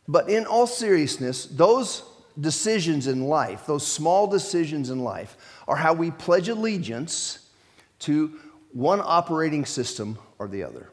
but 0.07 0.29
in 0.29 0.45
all 0.45 0.67
seriousness, 0.67 1.45
those 1.45 2.03
decisions 2.39 3.07
in 3.07 3.25
life, 3.27 3.65
those 3.65 3.85
small 3.85 4.27
decisions 4.27 4.89
in 4.89 5.03
life, 5.03 5.37
are 5.67 5.75
how 5.75 5.93
we 5.93 6.11
pledge 6.11 6.49
allegiance 6.49 7.49
to 7.99 8.39
one 8.73 9.01
operating 9.03 9.65
system 9.65 10.17
or 10.39 10.47
the 10.47 10.63
other. 10.63 10.91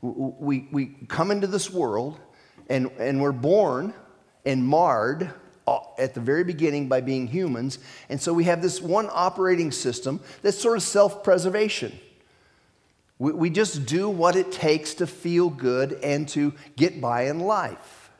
We, 0.00 0.68
we 0.72 0.86
come 1.08 1.30
into 1.30 1.46
this 1.46 1.70
world 1.70 2.20
and, 2.68 2.90
and 2.98 3.20
we're 3.20 3.32
born 3.32 3.94
and 4.44 4.64
marred 4.64 5.32
Uh, 5.64 5.78
at 5.96 6.12
the 6.12 6.20
very 6.20 6.42
beginning 6.42 6.88
by 6.88 7.00
being 7.00 7.28
humans. 7.28 7.78
And 8.08 8.20
so 8.20 8.32
we 8.32 8.44
have 8.44 8.60
this 8.60 8.80
one 8.80 9.08
operating 9.12 9.70
system 9.70 10.18
that's 10.42 10.58
sort 10.58 10.76
of 10.76 10.82
self 10.82 11.22
preservation. 11.22 11.96
We, 13.20 13.32
we 13.32 13.50
just 13.50 13.86
do 13.86 14.10
what 14.10 14.34
it 14.34 14.50
takes 14.50 14.94
to 14.94 15.06
feel 15.06 15.50
good 15.50 15.92
and 16.02 16.28
to 16.30 16.52
get 16.74 17.00
by 17.00 17.26
in 17.26 17.38
life. 17.38 18.10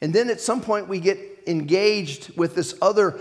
And 0.00 0.12
then 0.12 0.28
at 0.28 0.40
some 0.40 0.60
point 0.60 0.88
we 0.88 0.98
get 0.98 1.18
engaged 1.46 2.36
with 2.36 2.56
this 2.56 2.74
other 2.82 3.20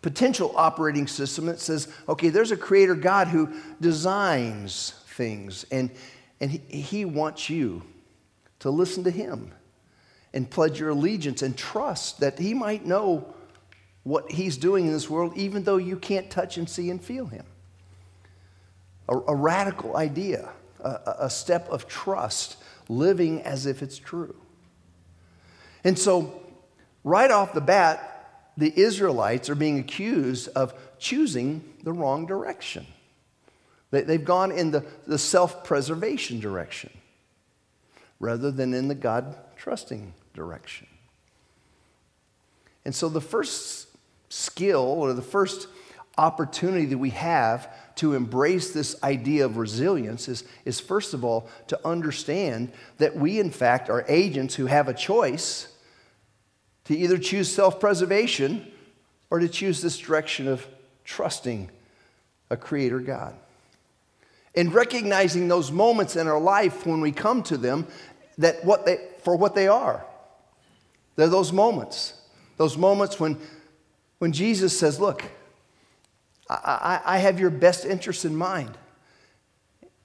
potential 0.00 0.54
operating 0.56 1.06
system 1.06 1.46
that 1.46 1.60
says, 1.60 1.88
okay, 2.08 2.30
there's 2.30 2.52
a 2.52 2.56
creator 2.56 2.94
God 2.94 3.28
who 3.28 3.50
designs 3.82 4.94
things, 5.08 5.66
and, 5.70 5.90
and 6.40 6.50
he, 6.50 6.58
he 6.80 7.04
wants 7.04 7.50
you 7.50 7.82
to 8.60 8.70
listen 8.70 9.04
to 9.04 9.10
him 9.10 9.52
and 10.34 10.48
pledge 10.48 10.80
your 10.80 10.90
allegiance 10.90 11.42
and 11.42 11.56
trust 11.56 12.20
that 12.20 12.38
he 12.38 12.54
might 12.54 12.86
know 12.86 13.34
what 14.02 14.30
he's 14.30 14.56
doing 14.56 14.86
in 14.86 14.92
this 14.92 15.08
world, 15.08 15.32
even 15.36 15.64
though 15.64 15.76
you 15.76 15.96
can't 15.96 16.30
touch 16.30 16.56
and 16.56 16.68
see 16.68 16.90
and 16.90 17.02
feel 17.02 17.26
him. 17.26 17.44
A, 19.08 19.16
a 19.16 19.34
radical 19.34 19.96
idea, 19.96 20.50
a, 20.80 21.16
a 21.20 21.30
step 21.30 21.68
of 21.68 21.86
trust, 21.86 22.56
living 22.88 23.42
as 23.42 23.66
if 23.66 23.82
it's 23.82 23.98
true. 23.98 24.34
And 25.84 25.98
so, 25.98 26.42
right 27.04 27.30
off 27.30 27.52
the 27.52 27.60
bat, 27.60 28.08
the 28.56 28.72
Israelites 28.78 29.48
are 29.48 29.54
being 29.54 29.78
accused 29.78 30.48
of 30.54 30.74
choosing 30.98 31.64
the 31.82 31.92
wrong 31.92 32.26
direction. 32.26 32.86
They, 33.90 34.04
have 34.04 34.24
gone 34.24 34.50
in 34.50 34.70
the, 34.70 34.84
the 35.06 35.18
self 35.18 35.64
preservation 35.64 36.40
direction 36.40 36.90
rather 38.18 38.50
than 38.50 38.72
in 38.72 38.88
the 38.88 38.94
God 38.94 39.36
trusting 39.56 40.14
direction. 40.34 40.86
And 42.84 42.94
so, 42.94 43.08
the 43.08 43.20
first 43.20 43.88
skill 44.28 44.80
or 44.82 45.12
the 45.12 45.22
first 45.22 45.68
opportunity 46.18 46.86
that 46.86 46.98
we 46.98 47.10
have 47.10 47.70
to 47.96 48.14
embrace 48.14 48.72
this 48.72 49.00
idea 49.02 49.44
of 49.44 49.56
resilience 49.56 50.28
is, 50.28 50.44
is 50.64 50.80
first 50.80 51.14
of 51.14 51.24
all 51.24 51.48
to 51.68 51.86
understand 51.86 52.72
that 52.98 53.16
we, 53.16 53.38
in 53.38 53.50
fact, 53.50 53.90
are 53.90 54.04
agents 54.08 54.54
who 54.54 54.66
have 54.66 54.88
a 54.88 54.94
choice 54.94 55.68
to 56.84 56.96
either 56.96 57.18
choose 57.18 57.52
self 57.52 57.78
preservation 57.78 58.70
or 59.30 59.38
to 59.38 59.48
choose 59.48 59.80
this 59.80 59.98
direction 59.98 60.48
of 60.48 60.66
trusting 61.04 61.70
a 62.50 62.56
creator 62.56 63.00
God. 63.00 63.34
And 64.54 64.74
recognizing 64.74 65.48
those 65.48 65.70
moments 65.70 66.16
in 66.16 66.28
our 66.28 66.40
life 66.40 66.86
when 66.86 67.00
we 67.00 67.12
come 67.12 67.42
to 67.44 67.56
them 67.56 67.86
that 68.36 68.64
what 68.64 68.84
they, 68.84 68.98
for 69.22 69.34
what 69.36 69.54
they 69.54 69.68
are. 69.68 70.04
They're 71.16 71.28
those 71.28 71.52
moments. 71.52 72.14
Those 72.56 72.76
moments 72.76 73.18
when, 73.20 73.38
when 74.18 74.32
Jesus 74.32 74.78
says, 74.78 75.00
Look, 75.00 75.24
I, 76.48 77.00
I, 77.04 77.16
I 77.16 77.18
have 77.18 77.40
your 77.40 77.50
best 77.50 77.84
interest 77.84 78.24
in 78.24 78.36
mind. 78.36 78.76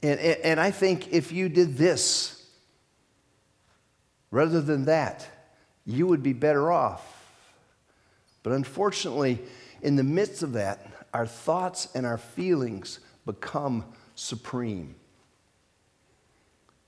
And, 0.03 0.19
and, 0.19 0.39
and 0.43 0.59
I 0.59 0.71
think 0.71 1.11
if 1.11 1.31
you 1.31 1.49
did 1.49 1.77
this 1.77 2.45
rather 4.31 4.61
than 4.61 4.85
that, 4.85 5.27
you 5.85 6.07
would 6.07 6.21
be 6.21 6.33
better 6.33 6.71
off. 6.71 7.13
But 8.43 8.53
unfortunately, 8.53 9.39
in 9.81 9.95
the 9.95 10.03
midst 10.03 10.43
of 10.43 10.53
that, 10.53 10.85
our 11.13 11.25
thoughts 11.25 11.87
and 11.95 12.05
our 12.05 12.17
feelings 12.17 12.99
become 13.25 13.85
supreme. 14.15 14.95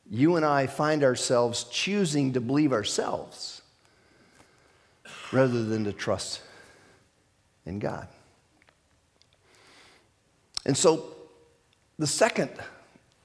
You 0.10 0.36
and 0.36 0.46
I 0.46 0.68
find 0.68 1.04
ourselves 1.04 1.66
choosing 1.66 2.34
to 2.34 2.42
believe 2.42 2.74
ourselves 2.74 3.62
rather 5.32 5.64
than 5.64 5.84
to 5.86 5.94
trust 5.94 6.42
in 7.66 7.80
God. 7.80 8.08
And 10.66 10.78
so, 10.78 11.06
the 11.98 12.08
second 12.08 12.52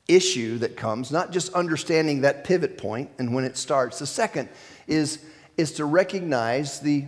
issue 0.09 0.59
that 0.59 0.77
comes, 0.77 1.11
not 1.11 1.31
just 1.31 1.53
understanding 1.55 2.23
that 2.23 2.45
pivot 2.45 2.77
point 2.77 3.11
and 3.19 3.35
when 3.35 3.45
it 3.45 3.57
starts, 3.57 3.99
the 3.99 4.07
second 4.07 4.49
is 4.87 5.19
is 5.57 5.73
to 5.73 5.85
recognize 5.85 6.81
the 6.81 7.05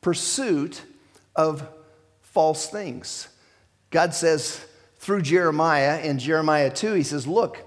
pursuit 0.00 0.82
of 1.36 1.66
false 2.22 2.68
things. 2.68 3.28
God 3.90 4.14
says 4.14 4.64
through 4.98 5.22
Jeremiah 5.22 6.00
in 6.00 6.18
Jeremiah 6.18 6.70
2, 6.70 6.94
he 6.94 7.02
says, 7.02 7.26
Look, 7.26 7.64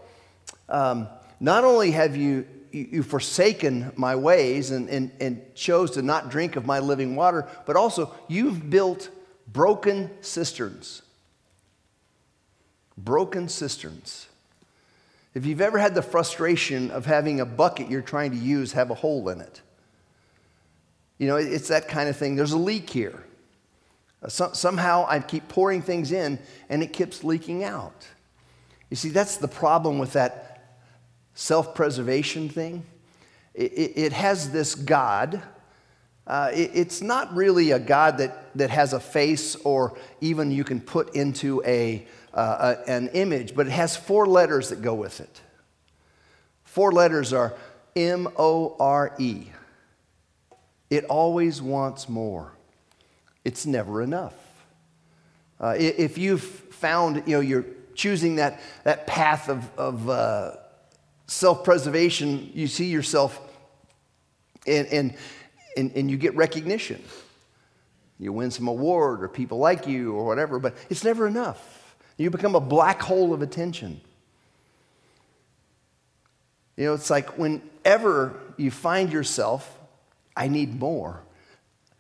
um, 0.70 1.08
not 1.40 1.64
only 1.64 1.92
have 1.92 2.16
you, 2.16 2.46
you 2.72 3.04
forsaken 3.04 3.92
my 3.96 4.16
ways 4.16 4.72
and, 4.72 4.90
and, 4.90 5.12
and 5.20 5.42
chose 5.56 5.92
to 5.92 6.02
not 6.02 6.30
drink 6.30 6.56
of 6.56 6.66
my 6.66 6.80
living 6.80 7.16
water, 7.16 7.48
but 7.66 7.76
also 7.76 8.14
you've 8.28 8.70
built 8.70 9.10
broken 9.48 10.10
cisterns. 10.22 11.02
Broken 12.98 13.50
cisterns. 13.50 14.28
If 15.34 15.46
you've 15.46 15.62
ever 15.62 15.78
had 15.78 15.96
the 15.96 16.02
frustration 16.02 16.92
of 16.92 17.06
having 17.06 17.40
a 17.40 17.46
bucket 17.46 17.90
you're 17.90 18.02
trying 18.02 18.32
to 18.32 18.38
use 18.38 18.74
have 18.74 18.92
a 18.92 18.96
hole 18.96 19.30
in 19.30 19.40
it, 19.42 19.62
you 21.18 21.28
know, 21.28 21.36
it's 21.36 21.68
that 21.68 21.88
kind 21.88 22.10
of 22.10 22.18
thing. 22.18 22.36
There's 22.36 22.52
a 22.52 22.58
leak 22.58 22.90
here. 22.90 23.24
Uh, 24.24 24.28
somehow 24.28 25.06
I 25.08 25.20
keep 25.20 25.48
pouring 25.48 25.82
things 25.82 26.12
in 26.12 26.40
and 26.70 26.84
it 26.84 26.94
keeps 26.94 27.24
leaking 27.24 27.64
out. 27.64 28.08
You 28.90 28.98
see, 28.98 29.10
that's 29.10 29.38
the 29.38 29.48
problem 29.48 30.00
with 30.00 30.14
that 30.14 30.51
self 31.34 31.74
preservation 31.76 32.50
thing. 32.50 32.84
It, 33.54 33.74
it, 33.74 33.98
it, 33.98 34.14
has 34.14 34.52
this 34.52 34.76
God. 34.76 35.42
Uh, 36.26 36.52
it, 36.54 36.72
it's 36.74 37.02
not 37.02 37.34
really 37.36 37.72
a 37.72 37.80
God 37.80 38.18
that, 38.20 38.56
that 38.56 38.70
has 38.70 38.94
a 38.94 39.00
face 39.00 39.56
or 39.58 39.98
even 40.22 40.52
you 40.52 40.64
can 40.64 40.80
put 40.80 41.16
into 41.16 41.62
a, 41.66 42.08
uh, 42.34 42.76
a, 42.86 42.90
an 42.90 43.10
image, 43.10 43.56
but 43.56 43.68
it 43.68 43.72
has 43.72 43.98
four 43.98 44.26
letters 44.26 44.70
that 44.70 44.82
go 44.82 44.94
with 44.94 45.20
it. 45.20 45.42
Four 46.64 46.94
letters 46.94 47.34
are 47.34 47.54
M 47.96 48.30
O 48.38 48.78
R 48.80 49.14
E. 49.20 49.48
It 50.90 51.06
always 51.06 51.62
wants 51.62 52.08
more. 52.08 52.54
It's 53.44 53.66
never 53.66 54.02
enough. 54.02 54.34
Uh, 55.60 55.76
if 55.78 56.18
you've 56.18 56.44
found, 56.44 57.24
you 57.26 57.36
know, 57.36 57.40
you're 57.40 57.66
choosing 57.94 58.38
that, 58.38 58.62
that 58.84 59.06
path 59.06 59.50
of, 59.50 59.70
of 59.78 60.10
uh, 60.10 60.54
self 61.32 61.64
preservation, 61.64 62.52
you 62.54 62.68
see 62.68 62.88
yourself 62.88 63.40
and, 64.68 64.88
and, 64.88 65.16
and, 65.78 65.92
and 65.96 66.12
you 66.12 66.18
get 66.18 66.36
recognition. 66.36 67.02
You 68.20 68.34
win 68.34 68.52
some 68.52 68.68
award 68.68 69.24
or 69.24 69.28
people 69.28 69.58
like 69.58 69.88
you 69.88 70.14
or 70.14 70.26
whatever, 70.26 70.60
but 70.60 70.76
it's 70.90 71.04
never 71.04 71.26
enough. 71.26 71.96
You 72.18 72.30
become 72.30 72.54
a 72.54 72.60
black 72.60 73.02
hole 73.02 73.34
of 73.34 73.42
attention. 73.42 74.00
You 76.78 76.86
know, 76.86 76.94
it's 76.94 77.10
like 77.10 77.38
whenever 77.38 78.40
you 78.58 78.70
find 78.70 79.12
yourself 79.12 79.80
I 80.36 80.48
need 80.48 80.80
more. 80.80 81.22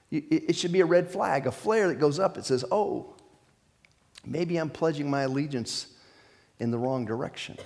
It 0.10 0.56
should 0.56 0.74
be 0.74 0.82
a 0.82 0.86
red 0.86 1.10
flag, 1.10 1.48
a 1.48 1.52
flare 1.52 1.88
that 1.88 2.00
goes 2.00 2.20
up. 2.20 2.38
It 2.38 2.44
says, 2.44 2.66
oh, 2.70 3.14
maybe 4.26 4.58
I'm 4.58 4.70
pledging 4.70 5.10
my 5.10 5.22
allegiance 5.22 5.88
in 6.60 6.70
the 6.70 6.78
wrong 6.78 7.06
direction. 7.06 7.58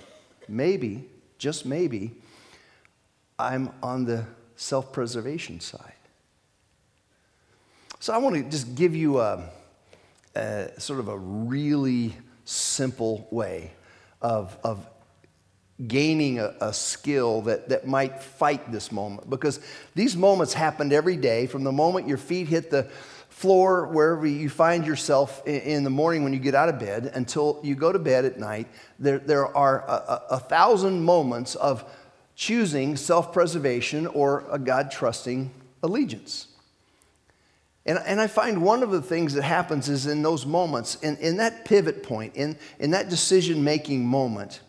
Maybe, 0.48 1.08
just 1.38 1.66
maybe, 1.66 2.12
I'm 3.38 3.70
on 3.82 4.04
the 4.04 4.24
self 4.56 4.92
preservation 4.92 5.60
side. 5.60 5.92
So 8.00 8.12
I 8.12 8.18
want 8.18 8.36
to 8.36 8.42
just 8.42 8.74
give 8.74 8.94
you 8.94 9.20
a, 9.20 9.48
a, 10.34 10.70
sort 10.78 11.00
of 11.00 11.08
a 11.08 11.18
really 11.18 12.14
simple 12.44 13.26
way 13.30 13.72
of, 14.22 14.56
of 14.62 14.86
gaining 15.86 16.38
a, 16.38 16.54
a, 16.60 16.72
skill 16.72 17.42
that, 17.42 17.68
that 17.68 17.86
might 17.86 18.22
fight 18.22 18.70
this 18.72 18.90
moment 18.90 19.28
because 19.28 19.60
these 19.94 20.16
moments 20.16 20.54
happened 20.54 20.92
every 20.92 21.16
day 21.16 21.46
from 21.46 21.64
the 21.64 21.72
moment 21.72 22.08
your 22.08 22.16
feet 22.16 22.48
hit 22.48 22.70
the 22.70 22.88
floor 23.36 23.88
wherever 23.88 24.26
you 24.26 24.48
find 24.48 24.86
yourself 24.86 25.46
in, 25.46 25.84
the 25.84 25.90
morning 25.90 26.24
when 26.24 26.32
you 26.32 26.38
get 26.38 26.54
out 26.54 26.70
of 26.70 26.78
bed 26.78 27.12
until 27.14 27.60
you 27.62 27.74
go 27.74 27.92
to 27.92 27.98
bed 27.98 28.24
at 28.24 28.38
night 28.38 28.66
there, 28.98 29.18
there 29.18 29.54
are 29.54 29.84
a, 29.86 29.92
a, 29.92 30.22
a 30.30 30.38
thousand 30.38 31.04
moments 31.04 31.54
of 31.54 31.84
choosing 32.34 32.96
self-preservation 32.96 34.06
or 34.06 34.42
a 34.50 34.58
god-trusting 34.58 35.50
allegiance. 35.82 36.46
And, 37.84 37.98
and 38.06 38.22
I 38.22 38.26
find 38.26 38.62
one 38.62 38.82
of 38.82 38.90
the 38.90 39.02
things 39.02 39.34
that 39.34 39.42
happens 39.42 39.90
is 39.90 40.06
in 40.06 40.22
those 40.22 40.46
moments, 40.46 40.94
in, 41.02 41.18
in 41.18 41.36
that 41.36 41.66
pivot 41.66 42.02
point, 42.02 42.36
in, 42.36 42.56
in 42.78 42.92
that 42.92 43.10
decision 43.10 43.62
making 43.62 44.06
moment, 44.06 44.60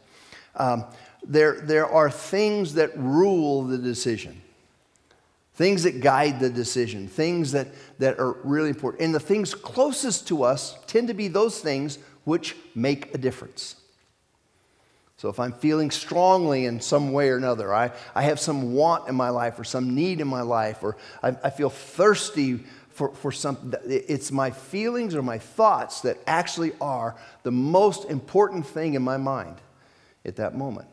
um, 0.58 0.84
there, 1.25 1.62
there 1.62 1.88
are 1.88 2.12
things 2.12 2.73
that 2.73 2.91
rule 2.97 3.63
the 3.63 3.77
decision, 3.77 4.41
things 5.58 5.84
that 5.84 6.02
guide 6.02 6.39
the 6.39 6.52
decision, 6.52 7.08
things 7.08 7.52
that, 7.52 7.67
that 7.98 8.20
are 8.20 8.34
really 8.43 8.70
important. 8.70 9.02
And 9.02 9.13
the 9.13 9.20
things 9.20 9.56
closest 9.56 10.28
to 10.28 10.43
us 10.43 10.78
tend 10.86 11.08
to 11.08 11.15
be 11.15 11.28
those 11.28 11.60
things 11.60 11.98
which 12.26 12.56
make 12.76 13.13
a 13.15 13.17
difference. 13.17 13.76
So 15.17 15.30
if 15.30 15.39
I'm 15.39 15.52
feeling 15.52 15.89
strongly 15.89 16.65
in 16.65 16.80
some 16.80 17.12
way 17.12 17.30
or 17.30 17.38
another, 17.38 17.74
I, 17.74 17.91
I 18.13 18.22
have 18.22 18.39
some 18.39 18.74
want 18.74 19.10
in 19.10 19.15
my 19.15 19.30
life 19.30 19.60
or 19.60 19.63
some 19.63 19.96
need 19.96 20.22
in 20.22 20.28
my 20.28 20.41
life, 20.41 20.84
or 20.84 20.96
I, 21.24 21.30
I 21.43 21.50
feel 21.50 21.72
thirsty 21.72 22.63
for, 22.89 23.15
for 23.15 23.32
something, 23.32 23.74
it's 23.86 24.32
my 24.32 24.52
feelings 24.52 25.15
or 25.15 25.24
my 25.24 25.39
thoughts 25.39 26.02
that 26.02 26.20
actually 26.28 26.74
are 26.80 27.15
the 27.41 27.52
most 27.52 28.06
important 28.12 28.67
thing 28.67 28.93
in 28.93 29.02
my 29.02 29.17
mind 29.17 29.56
at 30.24 30.36
that 30.36 30.56
moment. 30.56 30.88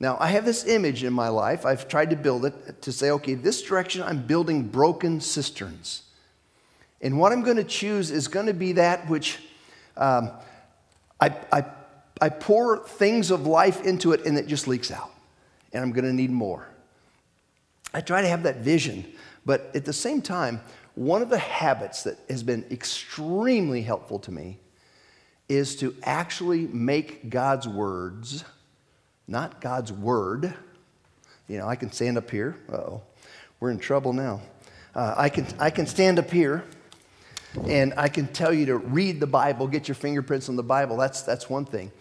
Now, 0.00 0.16
I 0.20 0.28
have 0.28 0.44
this 0.44 0.64
image 0.64 1.02
in 1.02 1.12
my 1.12 1.28
life. 1.28 1.66
I've 1.66 1.88
tried 1.88 2.10
to 2.10 2.16
build 2.16 2.44
it 2.44 2.82
to 2.82 2.92
say, 2.92 3.10
okay, 3.10 3.34
this 3.34 3.62
direction 3.62 4.02
I'm 4.02 4.22
building 4.24 4.62
broken 4.62 5.20
cisterns. 5.20 6.02
And 7.00 7.18
what 7.18 7.32
I'm 7.32 7.42
going 7.42 7.56
to 7.56 7.64
choose 7.64 8.10
is 8.10 8.28
going 8.28 8.46
to 8.46 8.54
be 8.54 8.72
that 8.72 9.08
which 9.08 9.38
um, 9.96 10.30
I, 11.20 11.34
I, 11.52 11.64
I 12.20 12.28
pour 12.28 12.78
things 12.78 13.30
of 13.30 13.46
life 13.46 13.84
into 13.84 14.12
it 14.12 14.24
and 14.24 14.38
it 14.38 14.46
just 14.46 14.68
leaks 14.68 14.90
out. 14.90 15.10
And 15.72 15.82
I'm 15.82 15.92
going 15.92 16.04
to 16.04 16.12
need 16.12 16.30
more. 16.30 16.68
I 17.92 18.00
try 18.00 18.22
to 18.22 18.28
have 18.28 18.44
that 18.44 18.58
vision, 18.58 19.04
but 19.44 19.70
at 19.74 19.84
the 19.84 19.92
same 19.92 20.22
time, 20.22 20.60
one 20.94 21.22
of 21.22 21.30
the 21.30 21.38
habits 21.38 22.02
that 22.04 22.18
has 22.28 22.42
been 22.42 22.64
extremely 22.70 23.82
helpful 23.82 24.18
to 24.20 24.32
me 24.32 24.58
is 25.48 25.76
to 25.76 25.94
actually 26.02 26.66
make 26.66 27.30
God's 27.30 27.66
words, 27.66 28.44
not 29.28 29.60
God's 29.60 29.92
word. 29.92 30.54
You 31.46 31.58
know, 31.58 31.68
I 31.68 31.76
can 31.76 31.92
stand 31.92 32.16
up 32.16 32.30
here. 32.30 32.56
oh, 32.72 33.02
we're 33.60 33.70
in 33.70 33.78
trouble 33.78 34.12
now. 34.12 34.40
Uh, 34.94 35.14
I, 35.16 35.28
can, 35.28 35.46
I 35.58 35.70
can 35.70 35.86
stand 35.86 36.18
up 36.18 36.30
here 36.30 36.64
and 37.66 37.92
I 37.96 38.08
can 38.08 38.26
tell 38.28 38.52
you 38.52 38.66
to 38.66 38.78
read 38.78 39.20
the 39.20 39.26
Bible, 39.26 39.68
get 39.68 39.86
your 39.86 39.94
fingerprints 39.94 40.48
on 40.48 40.56
the 40.56 40.62
Bible. 40.62 40.96
That's, 40.96 41.22
that's 41.22 41.50
one 41.50 41.64
thing. 41.64 41.92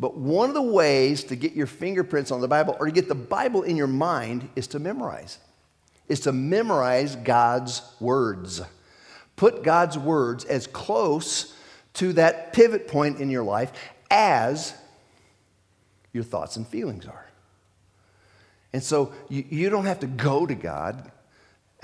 But 0.00 0.16
one 0.16 0.48
of 0.48 0.54
the 0.54 0.62
ways 0.62 1.24
to 1.24 1.36
get 1.36 1.52
your 1.52 1.66
fingerprints 1.66 2.30
on 2.30 2.40
the 2.40 2.48
Bible 2.48 2.76
or 2.80 2.86
to 2.86 2.92
get 2.92 3.08
the 3.08 3.14
Bible 3.14 3.62
in 3.62 3.76
your 3.76 3.86
mind 3.86 4.48
is 4.56 4.66
to 4.68 4.78
memorize. 4.78 5.38
Is 6.08 6.20
to 6.20 6.32
memorize 6.32 7.16
God's 7.16 7.82
words. 8.00 8.60
Put 9.36 9.62
God's 9.62 9.96
words 9.96 10.44
as 10.44 10.66
close 10.66 11.54
to 11.94 12.12
that 12.14 12.52
pivot 12.52 12.88
point 12.88 13.20
in 13.20 13.30
your 13.30 13.44
life 13.44 13.72
as 14.10 14.74
your 16.14 16.24
thoughts 16.24 16.56
and 16.56 16.66
feelings 16.66 17.06
are. 17.06 17.26
And 18.72 18.82
so 18.82 19.12
you, 19.28 19.44
you 19.50 19.70
don't 19.70 19.84
have 19.84 20.00
to 20.00 20.06
go 20.06 20.46
to 20.46 20.54
God 20.54 21.10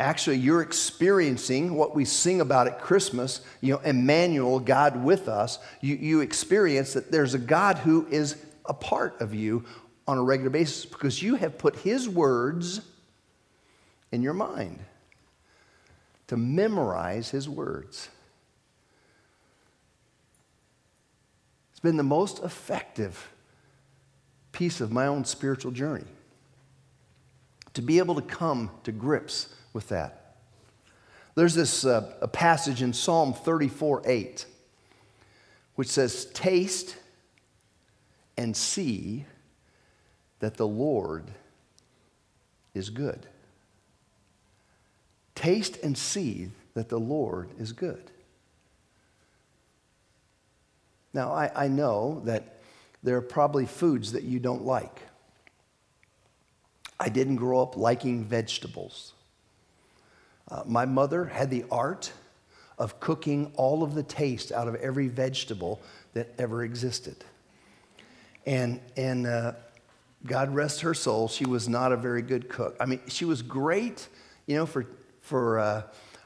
actually 0.01 0.39
you're 0.39 0.63
experiencing 0.63 1.75
what 1.75 1.95
we 1.95 2.05
sing 2.05 2.41
about 2.41 2.67
at 2.67 2.81
Christmas, 2.81 3.43
you 3.61 3.75
know, 3.75 3.81
Emmanuel, 3.81 4.59
God 4.59 5.05
with 5.05 5.29
us. 5.29 5.59
You, 5.81 5.95
you 5.95 6.21
experience 6.23 6.95
that 6.95 7.13
there's 7.13 7.35
a 7.35 7.39
God 7.39 7.79
who 7.79 8.07
is 8.11 8.37
a 8.65 8.75
part 8.75 9.21
of 9.21 9.35
you 9.35 9.65
on 10.09 10.19
a 10.19 10.23
regular 10.23 10.51
basis 10.51 10.87
because 10.87 11.23
you 11.23 11.37
have 11.37 11.59
put 11.59 11.77
his 11.77 12.09
words 12.09 12.81
in 14.11 14.23
your 14.23 14.33
mind 14.33 14.81
to 16.29 16.37
memorize 16.37 17.31
his 17.31 17.49
words. 17.49 18.09
It's 21.73 21.81
been 21.81 21.97
the 21.97 22.03
most 22.03 22.43
effective 22.43 23.30
piece 24.53 24.81
of 24.81 24.91
my 24.91 25.07
own 25.07 25.25
spiritual 25.25 25.73
journey 25.73 26.07
to 27.75 27.83
be 27.83 27.99
able 27.99 28.15
to 28.15 28.23
come 28.23 28.71
to 28.85 28.93
grips 28.93 29.49
with 29.73 29.89
that. 29.89 30.35
There's 31.35 31.55
this 31.55 31.85
uh, 31.85 32.13
a 32.21 32.29
passage 32.29 32.83
in 32.83 32.93
Psalm 32.93 33.33
34 33.33 34.03
8, 34.05 34.47
which 35.77 35.89
says, 35.89 36.27
Taste 36.27 36.97
and 38.37 38.57
see 38.57 39.25
that 40.41 40.57
the 40.57 40.67
Lord 40.67 41.31
is 42.75 42.91
good. 42.91 43.27
Taste 45.35 45.79
and 45.83 45.97
see 45.97 46.51
that 46.75 46.89
the 46.89 46.99
Lord 46.99 47.51
is 47.59 47.73
good. 47.73 48.11
Now, 51.13 51.33
I, 51.33 51.65
I 51.65 51.69
know 51.69 52.21
that 52.25 52.60
there 53.03 53.17
are 53.17 53.23
probably 53.23 53.67
foods 53.67 54.13
that 54.13 54.25
you 54.25 54.39
don't 54.39 54.65
like. 54.65 55.01
I 56.99 57.09
didn't 57.09 57.37
grow 57.37 57.63
up 57.63 57.77
liking 57.77 58.25
vegetables. 58.25 59.15
Uh, 60.51 60.63
my 60.67 60.85
mother 60.85 61.25
had 61.25 61.49
the 61.51 61.65
art 61.71 62.13
of 62.79 63.01
cooking 63.01 63.53
all 63.57 63.83
of 63.83 63.95
the 63.95 64.03
taste 64.03 64.53
out 64.53 64.69
of 64.69 64.75
every 64.77 65.09
vegetable 65.09 65.81
that 66.13 66.29
ever 66.39 66.65
existed. 66.65 67.17
And, 68.47 68.81
and 68.97 69.27
uh, 69.27 69.53
God 70.27 70.55
rest 70.55 70.81
her 70.81 70.95
soul, 70.95 71.29
she 71.29 71.47
was 71.47 71.69
not 71.69 71.93
a 71.93 71.97
very 71.97 72.23
good 72.23 72.49
cook. 72.49 72.77
I 72.81 72.87
mean, 72.87 73.01
she 73.07 73.25
was 73.25 73.43
great, 73.43 74.09
you 74.47 74.57
know, 74.57 74.67
for, 74.67 74.87
for, 75.21 75.59
uh, 75.59 75.83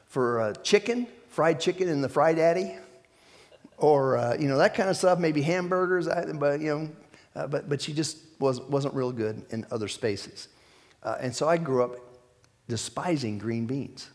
for 0.07 0.41
uh, 0.41 0.53
chicken, 0.55 1.07
fried 1.29 1.59
chicken 1.59 1.87
in 1.87 2.01
the 2.01 2.09
Fry 2.09 2.33
Daddy, 2.33 2.75
or, 3.77 4.17
uh, 4.17 4.35
you 4.37 4.47
know, 4.47 4.57
that 4.57 4.73
kind 4.73 4.89
of 4.89 4.97
stuff, 4.97 5.19
maybe 5.19 5.41
hamburgers, 5.41 6.07
but, 6.35 6.59
you 6.59 6.67
know, 6.67 6.89
uh, 7.35 7.47
but, 7.47 7.67
but 7.67 7.81
she 7.81 7.93
just 7.93 8.17
was, 8.39 8.61
wasn't 8.61 8.93
real 8.93 9.11
good 9.11 9.45
in 9.49 9.65
other 9.71 9.87
spaces. 9.87 10.47
and 11.03 11.35
so 11.35 11.47
I 11.47 11.57
grew 11.57 11.83
up 11.83 11.97
despising 12.67 13.37
green 13.37 13.65
beans. 13.65 14.09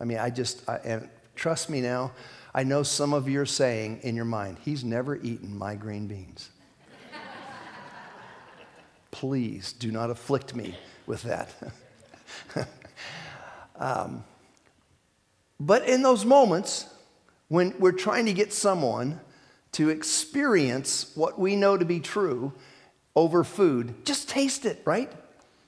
I 0.00 0.04
mean, 0.04 0.18
I 0.18 0.30
just, 0.30 0.68
I, 0.68 0.76
and 0.84 1.08
trust 1.34 1.70
me 1.70 1.80
now, 1.80 2.12
I 2.54 2.62
know 2.62 2.82
some 2.82 3.12
of 3.12 3.28
you 3.28 3.40
are 3.40 3.46
saying 3.46 4.00
in 4.02 4.14
your 4.14 4.24
mind, 4.24 4.58
he's 4.62 4.84
never 4.84 5.16
eaten 5.16 5.56
my 5.56 5.74
green 5.74 6.06
beans. 6.06 6.50
Please 9.10 9.72
do 9.72 9.90
not 9.90 10.10
afflict 10.10 10.54
me 10.54 10.76
with 11.06 11.22
that. 11.22 11.50
um, 13.76 14.24
but 15.60 15.88
in 15.88 16.02
those 16.02 16.24
moments, 16.24 16.86
when 17.48 17.74
we're 17.78 17.92
trying 17.92 18.26
to 18.26 18.32
get 18.32 18.52
someone 18.52 19.20
to 19.72 19.90
experience 19.90 21.12
what 21.14 21.38
we 21.38 21.56
know 21.56 21.76
to 21.76 21.84
be 21.84 22.00
true 22.00 22.52
over 23.16 23.44
food, 23.44 24.04
just 24.04 24.28
taste 24.28 24.64
it, 24.64 24.80
right? 24.84 25.12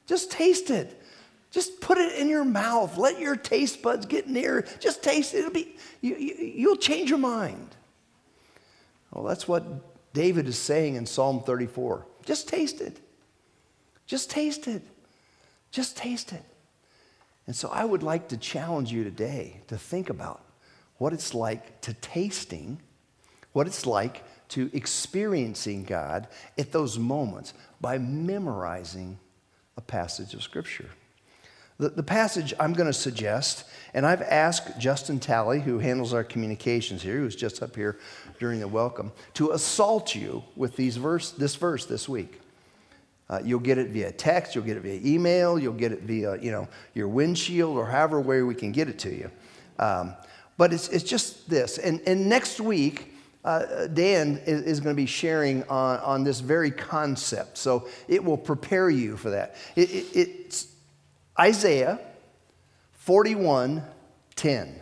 Just 0.07 0.31
taste 0.31 0.71
it. 0.71 1.03
Just 1.51 1.81
put 1.81 1.99
it 1.99 2.19
in 2.19 2.29
your 2.29 2.45
mouth. 2.45 2.97
Let 2.97 3.19
your 3.19 3.37
taste 3.37 3.83
buds 3.83 4.07
get 4.07 4.29
near. 4.29 4.67
Just 4.81 5.03
taste 5.03 5.35
it. 5.35 5.39
It'll 5.39 5.51
be, 5.51 5.77
you, 6.01 6.17
you, 6.17 6.69
will 6.69 6.77
change 6.77 7.09
your 7.09 7.19
mind. 7.19 7.75
Well, 9.11 9.25
that's 9.25 9.49
what 9.49 9.65
David 10.13 10.47
is 10.49 10.59
saying 10.59 10.97
in 10.97 11.07
Psalm 11.07 11.43
34. 11.43 12.07
Just 12.25 12.49
taste 12.49 12.81
it. 12.81 12.99
Just 14.07 14.31
taste 14.31 14.69
it. 14.69 14.83
Just 15.71 15.97
taste 15.97 16.33
it. 16.33 16.45
And 17.47 17.55
so 17.55 17.69
I 17.69 17.85
would 17.85 18.03
like 18.03 18.29
to 18.29 18.37
challenge 18.37 18.93
you 18.93 19.05
today 19.05 19.63
to 19.69 19.79
think 19.79 20.11
about 20.11 20.43
what 20.99 21.13
it's 21.13 21.35
like 21.35 21.81
to 21.83 21.95
tasting, 21.95 22.81
what 23.53 23.67
it's 23.67 23.87
like 23.87 24.25
to 24.49 24.71
experiencing 24.73 25.85
God 25.85 26.29
at 26.59 26.73
those 26.73 26.99
moments 26.99 27.53
by 27.81 27.99
memorizing 27.99 29.19
a 29.77 29.81
passage 29.81 30.35
of 30.35 30.43
Scripture. 30.43 30.89
The, 31.79 31.91
the 31.91 32.03
passage 32.03 32.55
I'm 32.59 32.73
going 32.73 32.87
to 32.87 32.93
suggest, 32.93 33.65
and 33.93 34.07
I've 34.07 34.23
asked 34.23 34.79
Justin 34.79 35.21
Talley, 35.21 35.61
who 35.61 35.79
handles 35.79 36.15
our 36.15 36.25
communications 36.25 37.03
here, 37.03 37.19
who's 37.19 37.37
just 37.37 37.63
up 37.63 37.77
here 37.77 37.99
during 38.39 38.61
the 38.61 38.69
welcome, 38.69 39.13
to 39.35 39.51
assault 39.51 40.15
you 40.15 40.43
with 40.55 40.77
these 40.77 40.97
verse, 40.97 41.33
this 41.33 41.55
verse 41.57 41.85
this 41.85 42.09
week. 42.09 42.41
Uh, 43.29 43.41
you'll 43.45 43.61
get 43.61 43.77
it 43.77 43.89
via 43.89 44.13
text, 44.13 44.55
you'll 44.55 44.65
get 44.65 44.77
it 44.77 44.83
via 44.85 45.01
email, 45.05 45.59
you'll 45.59 45.75
get 45.75 45.93
it 45.93 46.03
via 46.03 46.41
you 46.41 46.51
know, 46.51 46.67
your 46.95 47.09
windshield, 47.09 47.77
or 47.77 47.85
however 47.85 48.21
way 48.21 48.41
we 48.41 48.55
can 48.55 48.73
get 48.73 48.89
it 48.89 48.99
to 49.01 49.11
you. 49.11 49.31
Um, 49.79 50.15
but 50.57 50.73
it's, 50.73 50.89
it's 50.89 51.05
just 51.05 51.49
this. 51.49 51.79
And, 51.79 52.01
and 52.07 52.29
next 52.29 52.61
week, 52.61 53.15
uh, 53.45 53.87
Dan 53.87 54.41
is, 54.45 54.63
is, 54.63 54.81
going 54.81 54.95
to 54.95 55.01
be 55.01 55.07
sharing 55.07 55.63
on, 55.65 56.01
on 56.01 56.25
this 56.25 56.41
very 56.41 56.73
concept. 56.73 57.59
So 57.59 57.89
it 58.09 58.25
will 58.25 58.37
prepare 58.37 58.91
you 58.91 59.17
for 59.17 59.31
that. 59.31 59.55
It, 59.77 59.91
it, 59.91 60.17
it's 60.17 60.67
Isaiah 61.39 62.01
41 62.95 63.85
10. 64.35 64.81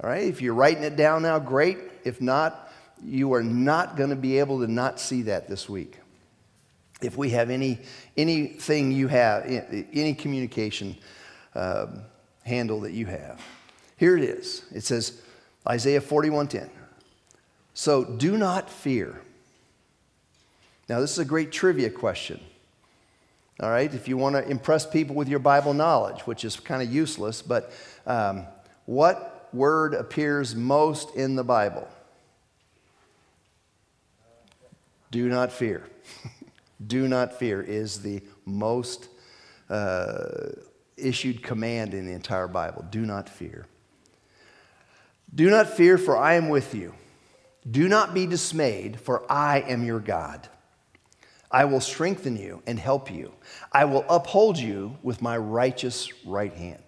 All 0.00 0.08
right, 0.08 0.22
if 0.22 0.40
you're 0.40 0.54
writing 0.54 0.84
it 0.84 0.94
down 0.94 1.22
now, 1.22 1.40
great. 1.40 1.78
If 2.04 2.20
not, 2.20 2.72
you 3.04 3.32
are 3.34 3.42
not 3.42 3.96
going 3.96 4.10
to 4.10 4.16
be 4.16 4.38
able 4.38 4.60
to 4.60 4.70
not 4.70 5.00
see 5.00 5.22
that 5.22 5.48
this 5.48 5.68
week. 5.68 5.96
If 7.00 7.16
we 7.16 7.30
have 7.30 7.50
any 7.50 7.80
anything 8.16 8.92
you 8.92 9.08
have, 9.08 9.44
any 9.46 10.14
communication 10.14 10.96
um, 11.54 12.02
handle 12.44 12.80
that 12.82 12.92
you 12.92 13.06
have, 13.06 13.40
here 13.98 14.16
it 14.16 14.22
is. 14.22 14.62
It 14.72 14.84
says 14.84 15.20
Isaiah 15.68 16.00
41:10. 16.00 16.70
So 17.74 18.04
do 18.04 18.38
not 18.38 18.70
fear. 18.70 19.20
Now 20.88 21.00
this 21.00 21.12
is 21.12 21.18
a 21.18 21.24
great 21.24 21.52
trivia 21.52 21.90
question. 21.90 22.40
All 23.60 23.70
right, 23.70 23.92
if 23.92 24.06
you 24.06 24.16
want 24.16 24.36
to 24.36 24.48
impress 24.48 24.86
people 24.86 25.16
with 25.16 25.28
your 25.28 25.40
Bible 25.40 25.74
knowledge, 25.74 26.20
which 26.20 26.44
is 26.44 26.58
kind 26.60 26.80
of 26.80 26.92
useless, 26.92 27.42
but 27.42 27.72
um, 28.06 28.46
what 28.86 29.48
word 29.52 29.94
appears 29.94 30.54
most 30.54 31.16
in 31.16 31.34
the 31.34 31.42
Bible? 31.42 31.88
Do 35.10 35.28
not 35.28 35.50
fear. 35.50 35.84
Do 36.86 37.08
not 37.08 37.36
fear 37.36 37.60
is 37.60 38.02
the 38.02 38.22
most 38.44 39.08
uh, 39.68 40.50
issued 40.96 41.42
command 41.42 41.94
in 41.94 42.06
the 42.06 42.12
entire 42.12 42.46
Bible. 42.46 42.86
Do 42.90 43.04
not 43.04 43.28
fear. 43.28 43.66
Do 45.34 45.50
not 45.50 45.68
fear, 45.68 45.98
for 45.98 46.16
I 46.16 46.34
am 46.34 46.48
with 46.48 46.74
you. 46.74 46.94
Do 47.70 47.88
not 47.88 48.14
be 48.14 48.26
dismayed, 48.26 48.98
for 48.98 49.30
I 49.30 49.60
am 49.60 49.84
your 49.84 50.00
God. 50.00 50.48
I 51.50 51.64
will 51.64 51.80
strengthen 51.80 52.36
you 52.36 52.62
and 52.66 52.78
help 52.78 53.10
you. 53.10 53.32
I 53.72 53.84
will 53.84 54.04
uphold 54.08 54.58
you 54.58 54.98
with 55.02 55.22
my 55.22 55.36
righteous 55.36 56.10
right 56.24 56.52
hand. 56.52 56.82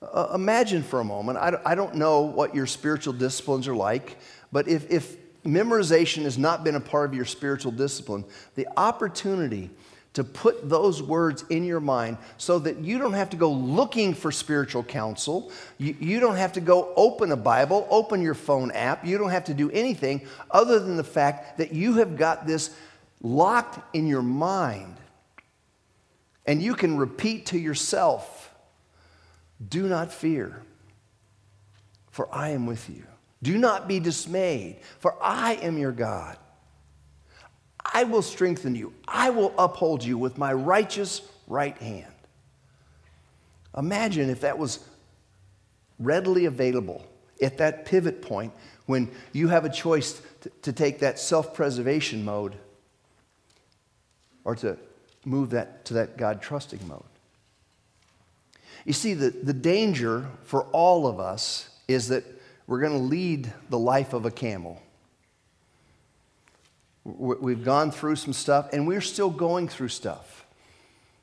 Uh, 0.00 0.32
imagine 0.34 0.82
for 0.82 0.98
a 1.00 1.04
moment, 1.04 1.38
I 1.38 1.52
don't, 1.52 1.62
I 1.64 1.74
don't 1.76 1.94
know 1.94 2.22
what 2.22 2.54
your 2.54 2.66
spiritual 2.66 3.12
disciplines 3.12 3.68
are 3.68 3.74
like, 3.74 4.18
but 4.50 4.66
if, 4.66 4.90
if 4.90 5.16
memorization 5.44 6.22
has 6.22 6.36
not 6.36 6.64
been 6.64 6.74
a 6.74 6.80
part 6.80 7.08
of 7.08 7.14
your 7.14 7.24
spiritual 7.24 7.70
discipline, 7.70 8.24
the 8.56 8.66
opportunity 8.76 9.70
to 10.14 10.22
put 10.22 10.68
those 10.68 11.02
words 11.02 11.44
in 11.48 11.64
your 11.64 11.80
mind 11.80 12.18
so 12.36 12.58
that 12.58 12.78
you 12.78 12.98
don't 12.98 13.14
have 13.14 13.30
to 13.30 13.36
go 13.36 13.50
looking 13.50 14.12
for 14.12 14.30
spiritual 14.30 14.82
counsel. 14.82 15.50
You, 15.78 15.96
you, 15.98 16.20
don't 16.20 16.36
have 16.36 16.52
to 16.52 16.60
go 16.60 16.92
open 16.96 17.32
a 17.32 17.36
Bible, 17.36 17.86
open 17.90 18.20
your 18.20 18.34
phone 18.34 18.70
app. 18.72 19.06
You 19.06 19.16
don't 19.16 19.30
have 19.30 19.44
to 19.44 19.54
do 19.54 19.70
anything 19.70 20.26
other 20.50 20.78
than 20.78 20.96
the 20.96 21.04
fact 21.04 21.58
that 21.58 21.72
you 21.72 21.94
have 21.94 22.16
got 22.16 22.46
this 22.46 22.76
locked 23.22 23.94
in 23.94 24.06
your 24.06 24.22
mind. 24.22 24.96
And 26.44 26.62
you 26.62 26.74
can 26.74 26.96
repeat 26.98 27.46
to 27.46 27.58
yourself, 27.58 28.54
Do 29.66 29.88
not 29.88 30.12
fear, 30.12 30.60
for 32.10 32.28
I 32.34 32.50
am 32.50 32.66
with 32.66 32.90
you. 32.90 33.04
Do 33.42 33.56
not 33.56 33.88
be 33.88 33.98
dismayed, 33.98 34.80
for 34.98 35.16
I 35.22 35.54
am 35.54 35.78
your 35.78 35.92
God. 35.92 36.36
I 37.84 38.04
will 38.04 38.22
strengthen 38.22 38.74
you. 38.74 38.92
I 39.06 39.30
will 39.30 39.54
uphold 39.58 40.04
you 40.04 40.18
with 40.18 40.38
my 40.38 40.52
righteous 40.52 41.22
right 41.46 41.76
hand. 41.76 42.12
Imagine 43.76 44.30
if 44.30 44.40
that 44.40 44.58
was 44.58 44.80
readily 45.98 46.44
available 46.44 47.04
at 47.40 47.58
that 47.58 47.84
pivot 47.84 48.22
point 48.22 48.52
when 48.86 49.10
you 49.32 49.48
have 49.48 49.64
a 49.64 49.70
choice 49.70 50.20
to, 50.42 50.50
to 50.62 50.72
take 50.72 51.00
that 51.00 51.18
self 51.18 51.54
preservation 51.54 52.24
mode 52.24 52.56
or 54.44 54.56
to 54.56 54.76
move 55.24 55.50
that 55.50 55.84
to 55.86 55.94
that 55.94 56.16
God 56.16 56.42
trusting 56.42 56.86
mode. 56.86 57.02
You 58.84 58.92
see, 58.92 59.14
the, 59.14 59.30
the 59.30 59.52
danger 59.52 60.28
for 60.44 60.64
all 60.72 61.06
of 61.06 61.20
us 61.20 61.68
is 61.86 62.08
that 62.08 62.24
we're 62.66 62.80
going 62.80 62.92
to 62.92 62.98
lead 62.98 63.52
the 63.70 63.78
life 63.78 64.12
of 64.12 64.26
a 64.26 64.30
camel. 64.30 64.82
We've 67.04 67.64
gone 67.64 67.90
through 67.90 68.16
some 68.16 68.32
stuff, 68.32 68.68
and 68.72 68.86
we're 68.86 69.00
still 69.00 69.30
going 69.30 69.68
through 69.68 69.88
stuff. 69.88 70.46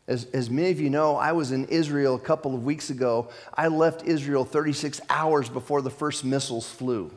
As, 0.08 0.26
as 0.34 0.50
many 0.50 0.72
of 0.72 0.80
you 0.80 0.90
know, 0.90 1.16
I 1.16 1.32
was 1.32 1.52
in 1.52 1.66
Israel 1.66 2.16
a 2.16 2.20
couple 2.20 2.56
of 2.56 2.64
weeks 2.64 2.90
ago. 2.90 3.30
I 3.54 3.68
left 3.68 4.04
Israel 4.06 4.44
36 4.44 5.00
hours 5.10 5.48
before 5.50 5.82
the 5.82 5.92
first 5.92 6.26
missiles 6.26 6.70
flew. 6.70 7.12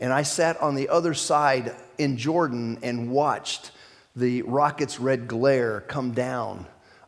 And 0.00 0.12
I 0.12 0.22
sat 0.22 0.60
on 0.60 0.74
the 0.74 0.88
other 0.88 1.14
side 1.14 1.74
in 1.96 2.16
Jordan 2.16 2.80
and 2.82 3.10
watched 3.10 3.70
the 4.14 4.42
rocket's 4.42 4.98
red 5.00 5.28
glare 5.28 5.80
come 5.82 6.12
down 6.12 6.66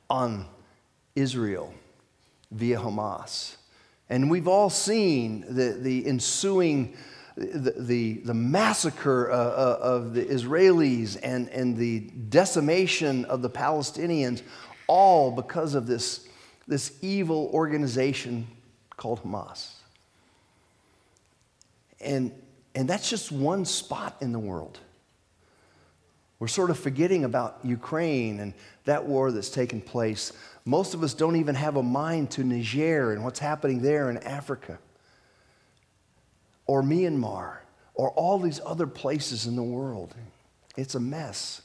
on 0.09 0.46
Israel 1.14 1.74
via 2.50 2.79
Hamas. 2.79 3.57
And 4.09 4.31
we've 4.31 4.48
all 4.48 4.70
seen 4.70 5.44
the, 5.48 5.79
the 5.81 6.07
ensuing 6.07 6.96
the, 7.40 7.74
the, 7.79 8.12
the 8.24 8.35
massacre 8.35 9.31
uh, 9.31 9.35
uh, 9.35 9.79
of 9.81 10.12
the 10.12 10.24
Israelis 10.24 11.18
and, 11.22 11.48
and 11.48 11.76
the 11.76 12.00
decimation 12.29 13.24
of 13.24 13.40
the 13.40 13.48
Palestinians, 13.48 14.42
all 14.87 15.31
because 15.31 15.74
of 15.74 15.87
this, 15.87 16.29
this 16.68 16.92
evil 17.00 17.50
organization 17.55 18.46
called 18.96 19.22
Hamas. 19.22 19.70
And, 21.98 22.31
and 22.74 22.88
that's 22.88 23.09
just 23.09 23.33
one 23.33 23.64
spot 23.64 24.16
in 24.20 24.33
the 24.33 24.38
world. 24.38 24.79
We're 26.40 26.48
sort 26.48 26.70
of 26.70 26.79
forgetting 26.79 27.24
about 27.24 27.59
Ukraine 27.62 28.40
and 28.40 28.53
that 28.85 29.07
war 29.07 29.33
that's 29.33 29.50
taken 29.50 29.81
place. 29.81 30.33
Most 30.66 30.92
of 30.92 31.03
us 31.03 31.14
don't 31.14 31.37
even 31.37 31.55
have 31.55 31.76
a 31.76 31.83
mind 31.83 32.31
to 32.33 32.44
Niger 32.44 33.12
and 33.12 33.24
what's 33.24 33.38
happening 33.38 33.81
there 33.81 34.11
in 34.11 34.18
Africa 34.18 34.79
or 36.71 36.85
Myanmar 36.85 37.57
or 37.95 38.11
all 38.11 38.39
these 38.39 38.61
other 38.65 38.87
places 38.87 39.45
in 39.45 39.57
the 39.57 39.63
world. 39.63 40.15
It's 40.77 40.95
a 40.95 41.01
mess. 41.01 41.63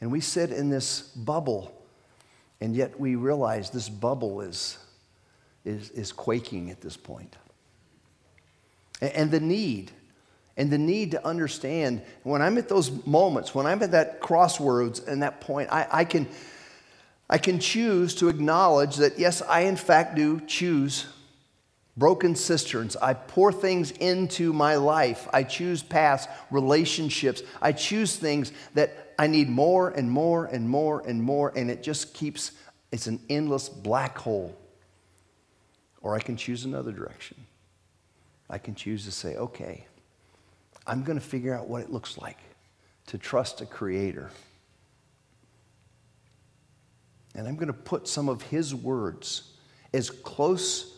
And 0.00 0.10
we 0.10 0.22
sit 0.22 0.50
in 0.50 0.70
this 0.70 1.02
bubble, 1.02 1.70
and 2.58 2.74
yet 2.74 2.98
we 2.98 3.16
realize 3.16 3.68
this 3.68 3.90
bubble 3.90 4.40
is, 4.40 4.78
is, 5.66 5.90
is 5.90 6.10
quaking 6.10 6.70
at 6.70 6.80
this 6.80 6.96
point. 6.96 7.36
And, 9.02 9.12
and 9.12 9.30
the 9.30 9.40
need, 9.40 9.92
and 10.56 10.70
the 10.70 10.78
need 10.78 11.10
to 11.10 11.26
understand 11.26 12.00
when 12.22 12.40
I'm 12.40 12.56
at 12.56 12.66
those 12.66 12.90
moments, 13.06 13.54
when 13.54 13.66
I'm 13.66 13.82
at 13.82 13.90
that 13.90 14.20
crossroads 14.20 15.00
and 15.00 15.22
that 15.22 15.42
point, 15.42 15.68
I, 15.70 15.86
I, 15.92 16.04
can, 16.06 16.26
I 17.28 17.36
can 17.36 17.58
choose 17.58 18.14
to 18.14 18.30
acknowledge 18.30 18.96
that, 18.96 19.18
yes, 19.18 19.42
I 19.42 19.64
in 19.64 19.76
fact 19.76 20.14
do 20.14 20.40
choose 20.46 21.04
broken 22.00 22.34
cisterns. 22.34 22.96
I 22.96 23.12
pour 23.12 23.52
things 23.52 23.90
into 23.92 24.54
my 24.54 24.76
life. 24.76 25.28
I 25.34 25.44
choose 25.44 25.82
past 25.82 26.30
relationships. 26.50 27.42
I 27.60 27.72
choose 27.72 28.16
things 28.16 28.52
that 28.74 29.14
I 29.18 29.26
need 29.26 29.50
more 29.50 29.90
and 29.90 30.10
more 30.10 30.46
and 30.46 30.68
more 30.68 31.06
and 31.06 31.22
more, 31.22 31.52
and 31.54 31.70
it 31.70 31.82
just 31.82 32.14
keeps, 32.14 32.52
it's 32.90 33.06
an 33.06 33.20
endless 33.28 33.68
black 33.68 34.16
hole. 34.16 34.56
Or 36.00 36.16
I 36.16 36.20
can 36.20 36.38
choose 36.38 36.64
another 36.64 36.90
direction. 36.90 37.36
I 38.48 38.56
can 38.56 38.74
choose 38.74 39.04
to 39.04 39.12
say, 39.12 39.36
okay, 39.36 39.86
I'm 40.86 41.04
going 41.04 41.18
to 41.18 41.24
figure 41.24 41.54
out 41.54 41.68
what 41.68 41.82
it 41.82 41.92
looks 41.92 42.16
like 42.16 42.38
to 43.08 43.18
trust 43.18 43.60
a 43.60 43.66
creator. 43.66 44.30
And 47.34 47.46
I'm 47.46 47.56
going 47.56 47.66
to 47.66 47.74
put 47.74 48.08
some 48.08 48.30
of 48.30 48.40
his 48.40 48.74
words 48.74 49.52
as 49.92 50.08
close 50.08 50.96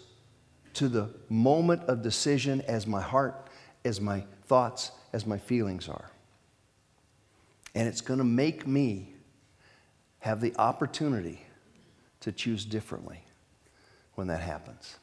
to 0.74 0.88
the 0.88 1.10
moment 1.28 1.82
of 1.84 2.02
decision 2.02 2.60
as 2.62 2.86
my 2.86 3.00
heart, 3.00 3.48
as 3.84 4.00
my 4.00 4.24
thoughts, 4.46 4.92
as 5.12 5.26
my 5.26 5.38
feelings 5.38 5.88
are. 5.88 6.10
And 7.74 7.88
it's 7.88 8.00
going 8.00 8.18
to 8.18 8.24
make 8.24 8.66
me 8.66 9.14
have 10.20 10.40
the 10.40 10.54
opportunity 10.56 11.44
to 12.20 12.32
choose 12.32 12.64
differently 12.64 13.24
when 14.14 14.28
that 14.28 14.40
happens. 14.40 14.96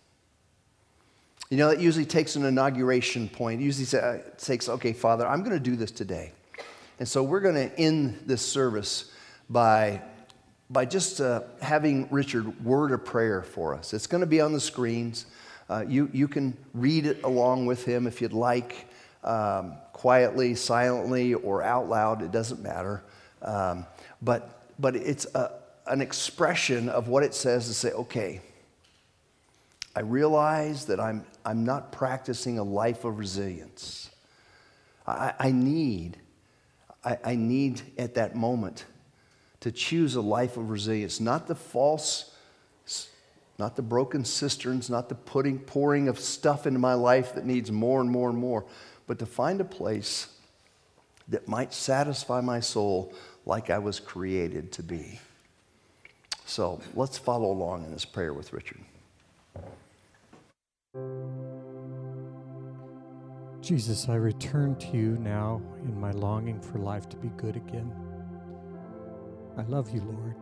You 1.50 1.58
know, 1.58 1.70
it 1.70 1.80
usually 1.80 2.06
takes 2.06 2.36
an 2.36 2.46
inauguration 2.46 3.28
point. 3.28 3.60
It 3.60 3.66
usually 3.66 4.00
uh, 4.00 4.20
takes, 4.38 4.70
okay, 4.70 4.94
Father, 4.94 5.28
I'm 5.28 5.40
going 5.40 5.58
to 5.58 5.60
do 5.60 5.76
this 5.76 5.92
today. 5.92 6.32
And 7.00 7.08
so 7.08 7.24
we're 7.24 7.40
going 7.40 7.56
to 7.56 7.80
end 7.80 8.20
this 8.26 8.46
service 8.46 9.12
by, 9.50 10.02
by 10.70 10.86
just 10.86 11.20
uh, 11.20 11.42
having 11.62 12.08
Richard 12.12 12.64
word 12.64 12.92
a 12.92 13.00
prayer 13.00 13.42
for 13.42 13.74
us. 13.74 13.94
It's 13.94 14.06
going 14.06 14.22
to 14.22 14.28
be 14.28 14.42
on 14.42 14.54
the 14.54 14.60
screens. 14.60 15.26
Uh, 15.70 15.86
you, 15.88 16.10
you 16.12 16.28
can 16.28 16.58
read 16.74 17.06
it 17.06 17.24
along 17.24 17.66
with 17.66 17.86
him 17.86 18.08
if 18.08 18.22
you'd 18.22 18.34
like, 18.34 18.88
um, 19.24 19.74
quietly, 19.94 20.56
silently, 20.56 21.34
or 21.34 21.62
out 21.62 21.88
loud, 21.88 22.22
it 22.22 22.32
doesn't 22.32 22.62
matter. 22.62 23.04
Um, 23.42 23.86
but, 24.22 24.64
but 24.80 24.96
it's 24.96 25.26
a, 25.36 25.52
an 25.86 26.02
expression 26.02 26.90
of 26.90 27.08
what 27.08 27.24
it 27.24 27.34
says 27.34 27.68
to 27.68 27.74
say, 27.74 27.92
okay, 27.92 28.42
I 29.96 30.02
realize 30.02 30.86
that 30.86 31.00
I'm, 31.00 31.26
I'm 31.46 31.66
not 31.66 31.92
practicing 31.92 32.58
a 32.58 32.64
life 32.64 33.06
of 33.06 33.20
resilience. 33.20 34.10
I, 35.06 35.34
I 35.40 35.52
need, 35.52 36.18
I, 37.04 37.18
I 37.24 37.36
need 37.36 37.82
at 37.98 38.16
that 38.16 38.36
moment 38.36 38.86
to 39.60 39.72
choose 39.72 40.16
a 40.16 40.22
life 40.22 40.58
of 40.58 40.70
resilience, 40.70 41.20
not 41.20 41.48
the 41.48 41.56
false 41.56 42.34
not 43.60 43.76
the 43.76 43.82
broken 43.82 44.24
cisterns, 44.24 44.90
not 44.90 45.10
the 45.10 45.16
putting, 45.16 45.60
pouring 45.60 46.08
of 46.08 46.18
stuff 46.18 46.66
into 46.66 46.80
my 46.80 46.94
life 46.94 47.36
that 47.36 47.46
needs 47.46 47.70
more 47.72 48.00
and 48.00 48.10
more 48.10 48.30
and 48.30 48.40
more, 48.40 48.66
but 49.06 49.20
to 49.20 49.26
find 49.26 49.60
a 49.60 49.66
place 49.66 50.30
that 51.28 51.46
might 51.48 51.74
satisfy 51.74 52.40
my 52.40 52.62
soul 52.62 53.14
like 53.46 53.70
I 53.70 53.78
was 53.78 54.00
created 54.00 54.72
to 54.72 54.84
be. 54.84 55.20
So 56.46 56.80
let's 56.96 57.18
follow 57.18 57.52
along 57.52 57.84
in 57.84 57.92
this 57.92 58.06
prayer 58.06 58.34
with 58.34 58.54
Richard. 58.54 58.80
Jesus, 63.62 64.08
I 64.08 64.16
return 64.16 64.78
to 64.78 64.88
you 64.98 65.18
now 65.20 65.62
in 65.84 66.00
my 66.00 66.12
longing 66.12 66.62
for 66.62 66.80
life 66.80 67.10
to 67.10 67.18
be 67.18 67.28
good 67.36 67.58
again. 67.58 67.92
I 69.58 69.64
love 69.64 69.90
you, 69.92 70.02
Lord. 70.02 70.36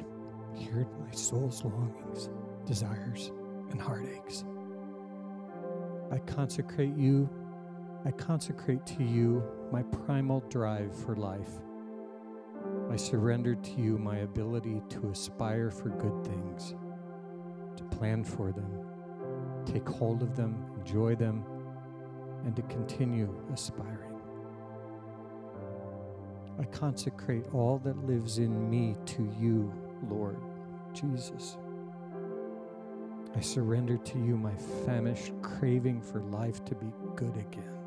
Hear 0.54 0.88
my 1.04 1.12
soul's 1.12 1.64
longings 1.64 2.30
desires, 2.68 3.32
and 3.72 3.82
heartaches. 3.82 4.46
I 6.12 6.20
consecrate 6.20 6.96
you 6.96 7.28
I 8.08 8.12
consecrate 8.12 8.86
to 8.86 9.04
you 9.04 9.44
my 9.70 9.82
primal 9.84 10.40
drive 10.50 10.96
for 10.96 11.16
life. 11.18 11.50
I 12.90 12.96
surrender 12.96 13.56
to 13.56 13.72
you 13.72 13.98
my 13.98 14.20
ability 14.20 14.82
to 14.92 15.10
aspire 15.10 15.70
for 15.70 15.90
good 15.90 16.24
things, 16.24 16.74
to 17.76 17.84
plan 17.84 18.24
for 18.24 18.54
them, 18.54 18.72
take 19.66 19.88
hold 19.90 20.22
of 20.22 20.38
them, 20.38 20.64
enjoy 20.78 21.16
them, 21.16 21.44
and 22.46 22.56
to 22.56 22.62
continue 22.64 23.34
aspiring. 23.54 24.22
I 26.60 26.64
consecrate 26.66 27.48
all 27.52 27.78
that 27.80 28.06
lives 28.06 28.38
in 28.38 28.70
me 28.70 28.96
to 29.08 29.30
you, 29.38 29.74
Lord 30.08 30.38
Jesus. 30.94 31.58
I 33.38 33.40
surrender 33.40 33.98
to 33.98 34.18
you 34.18 34.36
my 34.36 34.56
famished 34.84 35.32
craving 35.44 36.02
for 36.02 36.22
life 36.22 36.66
to 36.66 36.74
be 36.74 36.92
good 37.16 37.38
again. 37.38 37.78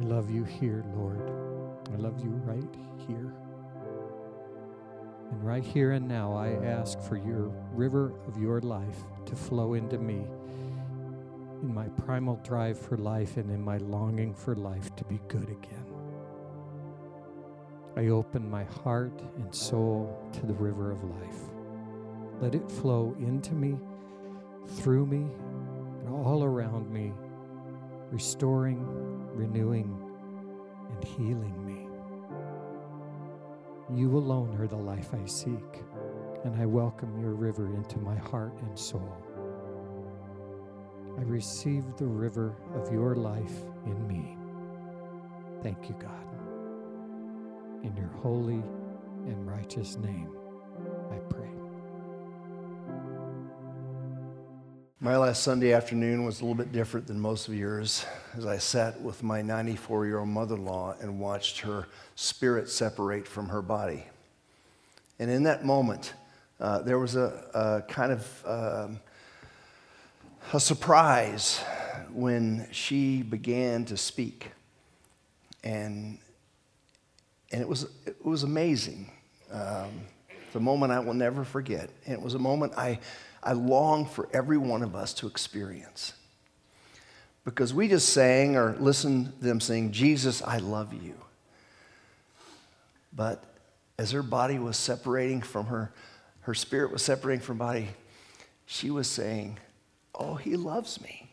I 0.00 0.04
love 0.04 0.30
you 0.30 0.44
here, 0.44 0.84
Lord. 0.94 1.32
I 1.92 1.96
love 1.96 2.20
you 2.20 2.30
right 2.44 2.74
here. 3.08 3.34
And 5.32 5.44
right 5.44 5.64
here 5.64 5.90
and 5.90 6.06
now, 6.06 6.34
I 6.34 6.50
ask 6.64 7.00
for 7.00 7.16
your 7.16 7.50
river 7.72 8.12
of 8.28 8.40
your 8.40 8.60
life 8.60 9.02
to 9.24 9.34
flow 9.34 9.74
into 9.74 9.98
me 9.98 10.24
in 11.62 11.74
my 11.74 11.88
primal 11.88 12.36
drive 12.44 12.78
for 12.78 12.96
life 12.96 13.38
and 13.38 13.50
in 13.50 13.60
my 13.60 13.78
longing 13.78 14.34
for 14.34 14.54
life 14.54 14.94
to 14.94 15.04
be 15.04 15.18
good 15.26 15.50
again. 15.50 15.86
I 17.96 18.06
open 18.06 18.48
my 18.48 18.62
heart 18.84 19.20
and 19.36 19.52
soul 19.52 20.16
to 20.34 20.46
the 20.46 20.54
river 20.54 20.92
of 20.92 21.02
life. 21.02 21.55
Let 22.40 22.54
it 22.54 22.70
flow 22.70 23.14
into 23.18 23.54
me, 23.54 23.78
through 24.66 25.06
me, 25.06 25.26
and 26.00 26.08
all 26.08 26.44
around 26.44 26.90
me, 26.90 27.12
restoring, 28.10 28.86
renewing, 29.34 29.98
and 30.90 31.04
healing 31.04 31.66
me. 31.66 31.88
You 33.96 34.18
alone 34.18 34.60
are 34.60 34.66
the 34.66 34.76
life 34.76 35.10
I 35.14 35.24
seek, 35.26 35.82
and 36.44 36.60
I 36.60 36.66
welcome 36.66 37.18
your 37.20 37.32
river 37.32 37.74
into 37.74 37.98
my 38.00 38.16
heart 38.16 38.60
and 38.60 38.78
soul. 38.78 39.16
I 41.18 41.22
receive 41.22 41.84
the 41.96 42.06
river 42.06 42.54
of 42.74 42.92
your 42.92 43.14
life 43.14 43.62
in 43.86 44.06
me. 44.06 44.36
Thank 45.62 45.88
you, 45.88 45.96
God. 45.98 46.12
In 47.82 47.96
your 47.96 48.10
holy 48.22 48.62
and 49.26 49.48
righteous 49.48 49.96
name, 49.96 50.30
I 51.10 51.16
pray. 51.30 51.35
My 55.06 55.16
last 55.16 55.44
Sunday 55.44 55.72
afternoon 55.72 56.24
was 56.24 56.40
a 56.40 56.42
little 56.42 56.56
bit 56.56 56.72
different 56.72 57.06
than 57.06 57.20
most 57.20 57.46
of 57.46 57.54
yours 57.54 58.04
as 58.36 58.44
I 58.44 58.58
sat 58.58 59.00
with 59.00 59.22
my 59.22 59.40
94 59.40 60.04
year 60.04 60.18
old 60.18 60.30
mother 60.30 60.56
in 60.56 60.64
law 60.64 60.96
and 61.00 61.20
watched 61.20 61.60
her 61.60 61.86
spirit 62.16 62.68
separate 62.68 63.28
from 63.28 63.50
her 63.50 63.62
body. 63.62 64.04
And 65.20 65.30
in 65.30 65.44
that 65.44 65.64
moment, 65.64 66.12
uh, 66.58 66.80
there 66.80 66.98
was 66.98 67.14
a, 67.14 67.44
a 67.54 67.82
kind 67.88 68.10
of 68.10 68.44
um, 68.44 69.00
a 70.52 70.58
surprise 70.58 71.60
when 72.12 72.66
she 72.72 73.22
began 73.22 73.84
to 73.84 73.96
speak. 73.96 74.50
And, 75.62 76.18
and 77.52 77.62
it, 77.62 77.68
was, 77.68 77.86
it 78.06 78.26
was 78.26 78.42
amazing. 78.42 79.08
Um, 79.52 80.00
a 80.56 80.60
moment 80.60 80.90
I 80.90 80.98
will 80.98 81.14
never 81.14 81.44
forget. 81.44 81.90
And 82.04 82.14
it 82.14 82.20
was 82.20 82.34
a 82.34 82.38
moment 82.38 82.72
I, 82.76 82.98
I 83.46 83.52
long 83.52 84.06
for 84.06 84.28
every 84.32 84.58
one 84.58 84.82
of 84.82 84.96
us 84.96 85.14
to 85.14 85.28
experience. 85.28 86.12
Because 87.44 87.72
we 87.72 87.86
just 87.86 88.08
sang 88.08 88.56
or 88.56 88.76
listened 88.80 89.38
to 89.38 89.44
them 89.44 89.60
sing, 89.60 89.92
Jesus, 89.92 90.42
I 90.42 90.58
love 90.58 90.92
you. 90.92 91.14
But 93.14 93.44
as 93.98 94.10
her 94.10 94.24
body 94.24 94.58
was 94.58 94.76
separating 94.76 95.42
from 95.42 95.66
her, 95.66 95.92
her 96.40 96.54
spirit 96.54 96.90
was 96.90 97.02
separating 97.02 97.40
from 97.40 97.56
body, 97.56 97.88
she 98.66 98.90
was 98.90 99.06
saying, 99.08 99.58
Oh, 100.12 100.34
he 100.34 100.56
loves 100.56 101.00
me. 101.00 101.30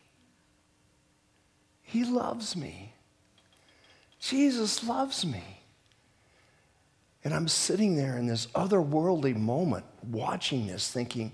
He 1.82 2.04
loves 2.04 2.54
me. 2.54 2.92
Jesus 4.20 4.84
loves 4.84 5.26
me. 5.26 5.42
And 7.24 7.34
I'm 7.34 7.48
sitting 7.48 7.96
there 7.96 8.18
in 8.18 8.26
this 8.26 8.46
otherworldly 8.48 9.34
moment 9.34 9.84
watching 10.02 10.66
this, 10.66 10.90
thinking, 10.90 11.32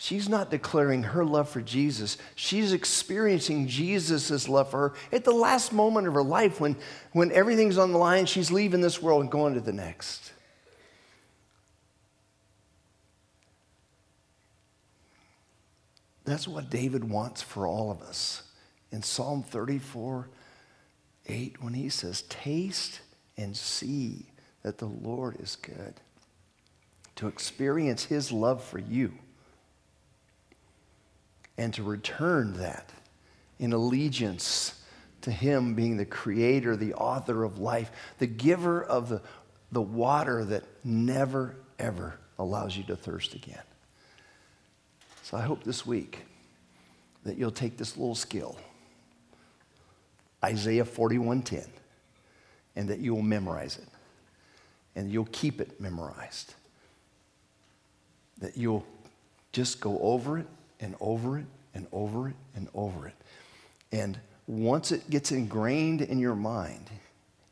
she's 0.00 0.30
not 0.30 0.50
declaring 0.50 1.02
her 1.02 1.24
love 1.24 1.48
for 1.48 1.60
Jesus. 1.60 2.16
She's 2.34 2.72
experiencing 2.72 3.68
Jesus' 3.68 4.48
love 4.48 4.70
for 4.70 4.88
her 4.88 4.94
at 5.12 5.24
the 5.24 5.30
last 5.30 5.72
moment 5.72 6.08
of 6.08 6.14
her 6.14 6.22
life 6.22 6.58
when, 6.58 6.76
when 7.12 7.30
everything's 7.30 7.76
on 7.76 7.92
the 7.92 7.98
line, 7.98 8.24
she's 8.24 8.50
leaving 8.50 8.80
this 8.80 9.02
world 9.02 9.20
and 9.20 9.30
going 9.30 9.54
to 9.54 9.60
the 9.60 9.74
next. 9.74 10.32
That's 16.24 16.48
what 16.48 16.70
David 16.70 17.04
wants 17.04 17.42
for 17.42 17.66
all 17.66 17.90
of 17.90 18.00
us. 18.00 18.42
In 18.90 19.02
Psalm 19.02 19.42
34 19.42 20.28
8, 21.26 21.62
when 21.62 21.74
he 21.74 21.90
says, 21.90 22.22
Taste 22.22 23.00
and 23.36 23.56
see 23.56 24.26
that 24.62 24.78
the 24.78 24.86
Lord 24.86 25.40
is 25.40 25.56
good, 25.56 25.94
to 27.16 27.28
experience 27.28 28.04
his 28.04 28.32
love 28.32 28.64
for 28.64 28.78
you, 28.78 29.12
and 31.60 31.74
to 31.74 31.82
return 31.82 32.54
that 32.54 32.90
in 33.58 33.74
allegiance 33.74 34.82
to 35.20 35.30
him 35.30 35.74
being 35.74 35.98
the 35.98 36.06
creator, 36.06 36.74
the 36.74 36.94
author 36.94 37.44
of 37.44 37.58
life, 37.58 37.90
the 38.16 38.26
giver 38.26 38.82
of 38.82 39.10
the, 39.10 39.20
the 39.70 39.82
water 39.82 40.42
that 40.42 40.64
never, 40.84 41.54
ever 41.78 42.18
allows 42.38 42.78
you 42.78 42.82
to 42.84 42.96
thirst 42.96 43.34
again. 43.34 43.60
So 45.22 45.36
I 45.36 45.42
hope 45.42 45.62
this 45.62 45.84
week 45.84 46.20
that 47.24 47.36
you'll 47.36 47.50
take 47.50 47.76
this 47.76 47.94
little 47.98 48.14
skill, 48.14 48.56
Isaiah 50.42 50.86
41:10, 50.86 51.68
and 52.74 52.88
that 52.88 53.00
you 53.00 53.14
will 53.14 53.20
memorize 53.20 53.76
it. 53.76 53.88
And 54.96 55.12
you'll 55.12 55.28
keep 55.30 55.60
it 55.60 55.78
memorized. 55.78 56.54
That 58.38 58.56
you'll 58.56 58.86
just 59.52 59.78
go 59.78 59.98
over 60.00 60.38
it 60.38 60.46
and 60.80 60.94
over 61.00 61.38
it 61.38 61.46
and 61.74 61.86
over 61.92 62.28
it 62.28 62.36
and 62.54 62.68
over 62.74 63.06
it. 63.06 63.14
And 63.92 64.18
once 64.46 64.92
it 64.92 65.08
gets 65.10 65.32
ingrained 65.32 66.00
in 66.00 66.18
your 66.18 66.34
mind, 66.34 66.90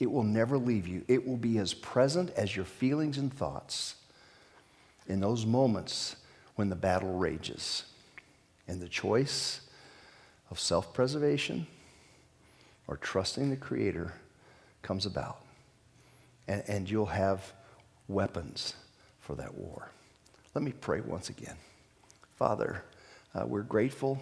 it 0.01 0.11
will 0.11 0.23
never 0.25 0.59
leave 0.59 0.87
you. 0.87 1.05
It 1.09 1.27
will 1.27 1.37
be 1.37 1.59
as 1.59 1.75
present 1.75 2.31
as 2.31 2.55
your 2.55 2.65
feelings 2.65 3.19
and 3.19 3.33
thoughts 3.33 3.97
in 5.07 5.21
those 5.21 5.45
moments 5.45 6.17
when 6.55 6.69
the 6.69 6.77
battle 6.77 7.17
rages. 7.17 7.85
And 8.67 8.81
the 8.81 8.89
choice 8.89 9.63
of 10.51 10.61
self 10.61 10.93
preservation 10.93 11.67
or 12.87 12.97
trusting 12.97 13.51
the 13.51 13.57
Creator 13.57 14.13
comes 14.83 15.07
about. 15.07 15.41
And, 16.47 16.63
and 16.69 16.91
you'll 16.91 17.07
have 17.07 17.53
weapons 18.09 18.75
for 19.21 19.35
that 19.37 19.55
war. 19.55 19.91
Let 20.55 20.63
me 20.63 20.73
pray 20.73 21.01
once 21.01 21.29
again. 21.29 21.57
Father, 22.37 22.83
uh, 23.35 23.45
we're 23.47 23.63
grateful 23.63 24.19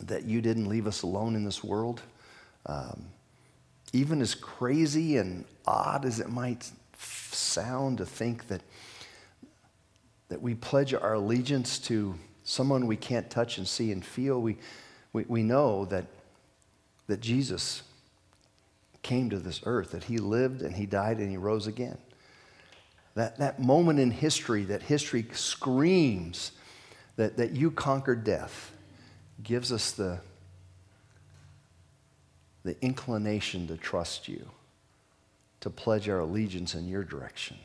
that 0.00 0.24
you 0.24 0.40
didn't 0.40 0.68
leave 0.68 0.86
us 0.86 1.02
alone 1.02 1.34
in 1.34 1.44
this 1.44 1.62
world. 1.64 2.02
Um, 2.66 3.06
even 3.92 4.20
as 4.20 4.34
crazy 4.34 5.16
and 5.16 5.44
odd 5.66 6.04
as 6.04 6.20
it 6.20 6.28
might 6.28 6.70
sound 6.96 7.98
to 7.98 8.06
think 8.06 8.48
that 8.48 8.62
that 10.28 10.42
we 10.42 10.54
pledge 10.54 10.94
our 10.94 11.14
allegiance 11.14 11.78
to 11.78 12.14
someone 12.44 12.86
we 12.86 12.96
can't 12.96 13.30
touch 13.30 13.58
and 13.58 13.66
see 13.66 13.92
and 13.92 14.04
feel, 14.04 14.40
we, 14.40 14.56
we, 15.12 15.24
we 15.28 15.42
know 15.42 15.84
that, 15.86 16.06
that 17.06 17.20
Jesus 17.20 17.82
came 19.02 19.30
to 19.30 19.38
this 19.38 19.60
earth, 19.64 19.92
that 19.92 20.04
he 20.04 20.18
lived 20.18 20.62
and 20.62 20.76
he 20.76 20.86
died 20.86 21.18
and 21.18 21.30
he 21.30 21.36
rose 21.36 21.66
again. 21.66 21.98
That, 23.14 23.38
that 23.38 23.58
moment 23.58 23.98
in 23.98 24.10
history, 24.10 24.64
that 24.64 24.82
history 24.82 25.26
screams 25.32 26.52
that, 27.18 27.36
that 27.36 27.50
you 27.50 27.72
conquered 27.72 28.22
death, 28.22 28.70
gives 29.42 29.72
us 29.72 29.90
the, 29.90 30.20
the 32.62 32.80
inclination 32.80 33.66
to 33.66 33.76
trust 33.76 34.28
you, 34.28 34.48
to 35.60 35.68
pledge 35.68 36.08
our 36.08 36.20
allegiance 36.20 36.76
in 36.76 36.86
your 36.86 37.02
direction. 37.02 37.58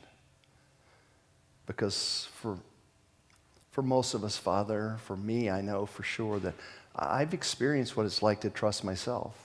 Because 1.68 2.28
for, 2.34 2.58
for 3.70 3.84
most 3.84 4.16
of 4.16 4.24
us, 4.24 4.38
Father, 4.38 4.98
for 5.06 5.16
me, 5.16 5.52
I 5.52 5.62
know 5.62 5.86
for 5.86 6.02
sure 6.02 6.40
that 6.40 6.56
I've 6.96 7.36
experienced 7.36 7.96
what 7.96 8.08
it's 8.08 8.24
like 8.24 8.42
to 8.42 8.50
trust 8.50 8.84
myself. 8.84 9.38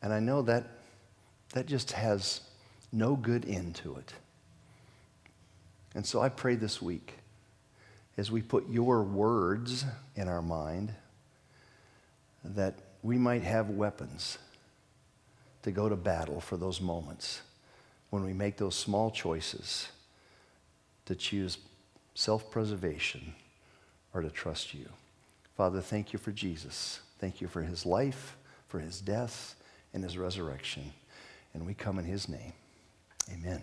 And 0.00 0.14
I 0.14 0.18
know 0.18 0.40
that 0.42 0.64
that 1.52 1.66
just 1.66 1.92
has 1.92 2.40
no 2.90 3.16
good 3.16 3.44
end 3.46 3.74
to 3.76 3.96
it. 3.96 4.14
And 5.94 6.06
so 6.06 6.22
I 6.22 6.30
pray 6.30 6.54
this 6.54 6.80
week, 6.80 7.18
as 8.16 8.30
we 8.30 8.42
put 8.42 8.68
your 8.68 9.02
words 9.02 9.84
in 10.14 10.28
our 10.28 10.42
mind, 10.42 10.94
that 12.44 12.74
we 13.02 13.18
might 13.18 13.42
have 13.42 13.70
weapons 13.70 14.38
to 15.62 15.70
go 15.70 15.88
to 15.88 15.96
battle 15.96 16.40
for 16.40 16.56
those 16.56 16.80
moments 16.80 17.42
when 18.10 18.24
we 18.24 18.32
make 18.32 18.56
those 18.56 18.74
small 18.74 19.10
choices 19.10 19.88
to 21.04 21.14
choose 21.14 21.58
self 22.14 22.50
preservation 22.50 23.34
or 24.14 24.22
to 24.22 24.30
trust 24.30 24.74
you. 24.74 24.88
Father, 25.56 25.80
thank 25.80 26.12
you 26.12 26.18
for 26.18 26.32
Jesus. 26.32 27.00
Thank 27.18 27.40
you 27.40 27.48
for 27.48 27.62
his 27.62 27.86
life, 27.86 28.36
for 28.68 28.78
his 28.78 29.00
death, 29.00 29.54
and 29.92 30.04
his 30.04 30.18
resurrection. 30.18 30.92
And 31.54 31.66
we 31.66 31.74
come 31.74 31.98
in 31.98 32.04
his 32.04 32.28
name. 32.28 32.52
Amen. 33.32 33.62